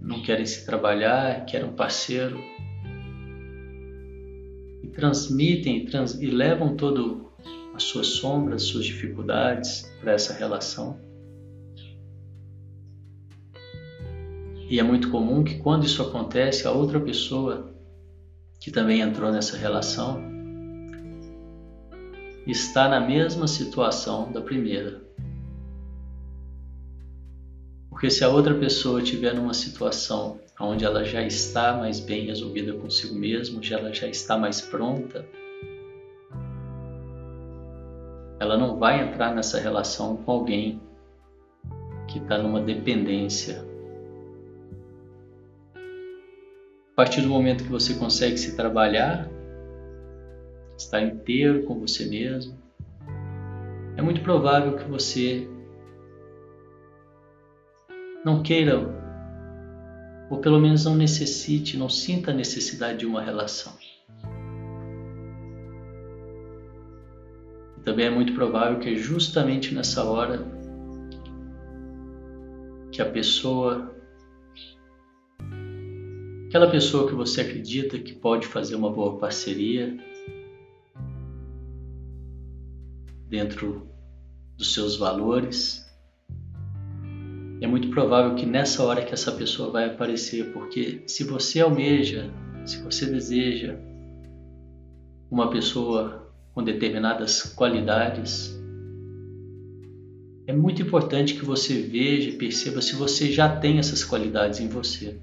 não 0.00 0.22
querem 0.22 0.46
se 0.46 0.64
trabalhar, 0.64 1.44
querem 1.46 1.66
um 1.66 1.72
parceiro 1.72 2.38
e 4.80 4.86
transmitem 4.94 5.86
trans, 5.86 6.14
e 6.22 6.26
levam 6.26 6.76
todo 6.76 7.32
as 7.74 7.82
suas 7.82 8.06
sombras, 8.06 8.62
suas 8.62 8.84
dificuldades 8.84 9.92
para 10.00 10.12
essa 10.12 10.32
relação. 10.34 11.00
E 14.70 14.78
é 14.78 14.82
muito 14.84 15.10
comum 15.10 15.42
que 15.42 15.58
quando 15.58 15.84
isso 15.84 16.00
acontece, 16.00 16.64
a 16.64 16.70
outra 16.70 17.00
pessoa 17.00 17.73
que 18.64 18.70
também 18.70 19.02
entrou 19.02 19.30
nessa 19.30 19.58
relação, 19.58 20.24
está 22.46 22.88
na 22.88 22.98
mesma 22.98 23.46
situação 23.46 24.32
da 24.32 24.40
primeira. 24.40 25.02
Porque 27.90 28.10
se 28.10 28.24
a 28.24 28.28
outra 28.30 28.54
pessoa 28.54 29.02
estiver 29.02 29.34
numa 29.34 29.52
situação 29.52 30.40
onde 30.58 30.82
ela 30.82 31.04
já 31.04 31.20
está 31.20 31.76
mais 31.76 32.00
bem 32.00 32.24
resolvida 32.24 32.72
consigo 32.72 33.14
mesma, 33.14 33.62
já 33.62 33.78
ela 33.78 33.92
já 33.92 34.06
está 34.06 34.38
mais 34.38 34.62
pronta, 34.62 35.28
ela 38.40 38.56
não 38.56 38.78
vai 38.78 39.06
entrar 39.06 39.34
nessa 39.34 39.60
relação 39.60 40.16
com 40.16 40.32
alguém 40.32 40.80
que 42.08 42.18
está 42.18 42.38
numa 42.38 42.62
dependência 42.62 43.73
A 46.94 46.96
partir 46.96 47.22
do 47.22 47.28
momento 47.28 47.64
que 47.64 47.70
você 47.70 47.94
consegue 47.94 48.38
se 48.38 48.54
trabalhar, 48.54 49.28
estar 50.78 51.00
inteiro 51.00 51.64
com 51.64 51.80
você 51.80 52.06
mesmo, 52.06 52.56
é 53.96 54.00
muito 54.00 54.20
provável 54.20 54.76
que 54.76 54.84
você 54.84 55.48
não 58.24 58.44
queira, 58.44 58.78
ou 60.30 60.38
pelo 60.38 60.60
menos 60.60 60.84
não 60.84 60.94
necessite, 60.94 61.76
não 61.76 61.88
sinta 61.88 62.30
a 62.30 62.34
necessidade 62.34 63.00
de 63.00 63.06
uma 63.06 63.20
relação. 63.20 63.72
Também 67.84 68.06
é 68.06 68.10
muito 68.10 68.34
provável 68.34 68.78
que 68.78 68.90
é 68.90 68.94
justamente 68.94 69.74
nessa 69.74 70.04
hora 70.04 70.46
que 72.92 73.02
a 73.02 73.10
pessoa 73.10 73.92
aquela 76.54 76.70
pessoa 76.70 77.08
que 77.08 77.16
você 77.16 77.40
acredita 77.40 77.98
que 77.98 78.12
pode 78.12 78.46
fazer 78.46 78.76
uma 78.76 78.88
boa 78.88 79.18
parceria 79.18 79.92
dentro 83.28 83.88
dos 84.56 84.72
seus 84.72 84.94
valores. 84.94 85.84
É 87.60 87.66
muito 87.66 87.88
provável 87.88 88.36
que 88.36 88.46
nessa 88.46 88.84
hora 88.84 89.04
que 89.04 89.12
essa 89.12 89.32
pessoa 89.32 89.72
vai 89.72 89.86
aparecer, 89.86 90.52
porque 90.52 91.02
se 91.08 91.24
você 91.24 91.60
almeja, 91.60 92.30
se 92.64 92.80
você 92.84 93.06
deseja 93.06 93.76
uma 95.28 95.50
pessoa 95.50 96.32
com 96.54 96.62
determinadas 96.62 97.42
qualidades, 97.42 98.56
é 100.46 100.52
muito 100.52 100.80
importante 100.80 101.34
que 101.34 101.44
você 101.44 101.80
veja 101.80 102.30
e 102.30 102.38
perceba 102.38 102.80
se 102.80 102.94
você 102.94 103.32
já 103.32 103.56
tem 103.56 103.80
essas 103.80 104.04
qualidades 104.04 104.60
em 104.60 104.68
você. 104.68 105.18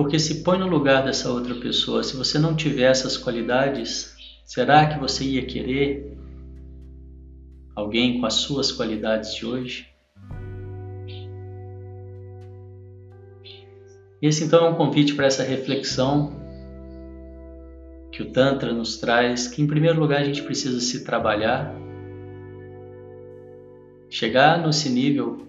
Porque 0.00 0.18
se 0.18 0.42
põe 0.42 0.58
no 0.58 0.66
lugar 0.66 1.04
dessa 1.04 1.30
outra 1.30 1.54
pessoa, 1.56 2.02
se 2.02 2.16
você 2.16 2.38
não 2.38 2.56
tiver 2.56 2.90
essas 2.90 3.18
qualidades, 3.18 4.16
será 4.46 4.86
que 4.86 4.98
você 4.98 5.24
ia 5.24 5.44
querer 5.44 6.16
alguém 7.76 8.18
com 8.18 8.24
as 8.24 8.32
suas 8.32 8.72
qualidades 8.72 9.34
de 9.34 9.44
hoje? 9.44 9.86
Esse 14.22 14.42
então 14.42 14.64
é 14.64 14.70
um 14.70 14.74
convite 14.74 15.14
para 15.14 15.26
essa 15.26 15.42
reflexão 15.42 16.32
que 18.10 18.22
o 18.22 18.32
Tantra 18.32 18.72
nos 18.72 18.96
traz, 18.96 19.48
que 19.48 19.60
em 19.60 19.66
primeiro 19.66 20.00
lugar 20.00 20.22
a 20.22 20.24
gente 20.24 20.42
precisa 20.42 20.80
se 20.80 21.04
trabalhar, 21.04 21.74
chegar 24.08 24.66
nesse 24.66 24.88
nível 24.88 25.46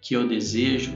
que 0.00 0.14
eu 0.14 0.28
desejo, 0.28 0.92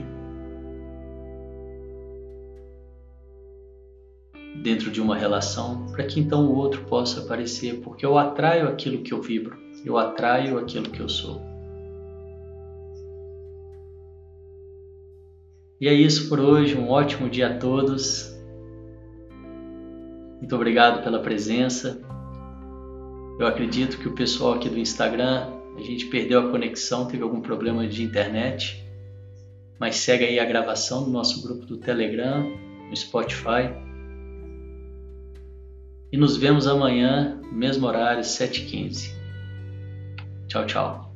dentro 4.61 4.91
de 4.91 5.01
uma 5.01 5.17
relação, 5.17 5.87
para 5.87 6.05
que 6.05 6.19
então 6.19 6.45
o 6.45 6.55
outro 6.55 6.83
possa 6.85 7.21
aparecer, 7.21 7.81
porque 7.81 8.05
eu 8.05 8.17
atraio 8.17 8.67
aquilo 8.67 9.01
que 9.01 9.13
eu 9.13 9.21
vibro, 9.21 9.57
eu 9.83 9.97
atraio 9.97 10.57
aquilo 10.57 10.89
que 10.89 10.99
eu 10.99 11.09
sou. 11.09 11.41
E 15.79 15.87
é 15.87 15.93
isso 15.93 16.29
por 16.29 16.39
hoje, 16.39 16.77
um 16.77 16.89
ótimo 16.89 17.27
dia 17.27 17.47
a 17.47 17.57
todos. 17.57 18.31
Muito 20.37 20.55
obrigado 20.55 21.03
pela 21.03 21.19
presença. 21.19 21.99
Eu 23.39 23.47
acredito 23.47 23.97
que 23.97 24.07
o 24.07 24.13
pessoal 24.13 24.53
aqui 24.53 24.69
do 24.69 24.77
Instagram, 24.77 25.47
a 25.75 25.81
gente 25.81 26.05
perdeu 26.05 26.39
a 26.39 26.51
conexão, 26.51 27.07
teve 27.07 27.23
algum 27.23 27.41
problema 27.41 27.87
de 27.87 28.03
internet, 28.03 28.85
mas 29.79 29.95
segue 29.95 30.23
aí 30.23 30.39
a 30.39 30.45
gravação 30.45 31.03
do 31.03 31.09
nosso 31.09 31.41
grupo 31.41 31.65
do 31.65 31.77
Telegram, 31.77 32.43
no 32.87 32.95
Spotify. 32.95 33.90
E 36.11 36.17
nos 36.17 36.35
vemos 36.35 36.67
amanhã, 36.67 37.39
mesmo 37.51 37.87
horário, 37.87 38.21
7h15. 38.21 39.15
Tchau, 40.47 40.65
tchau. 40.65 41.10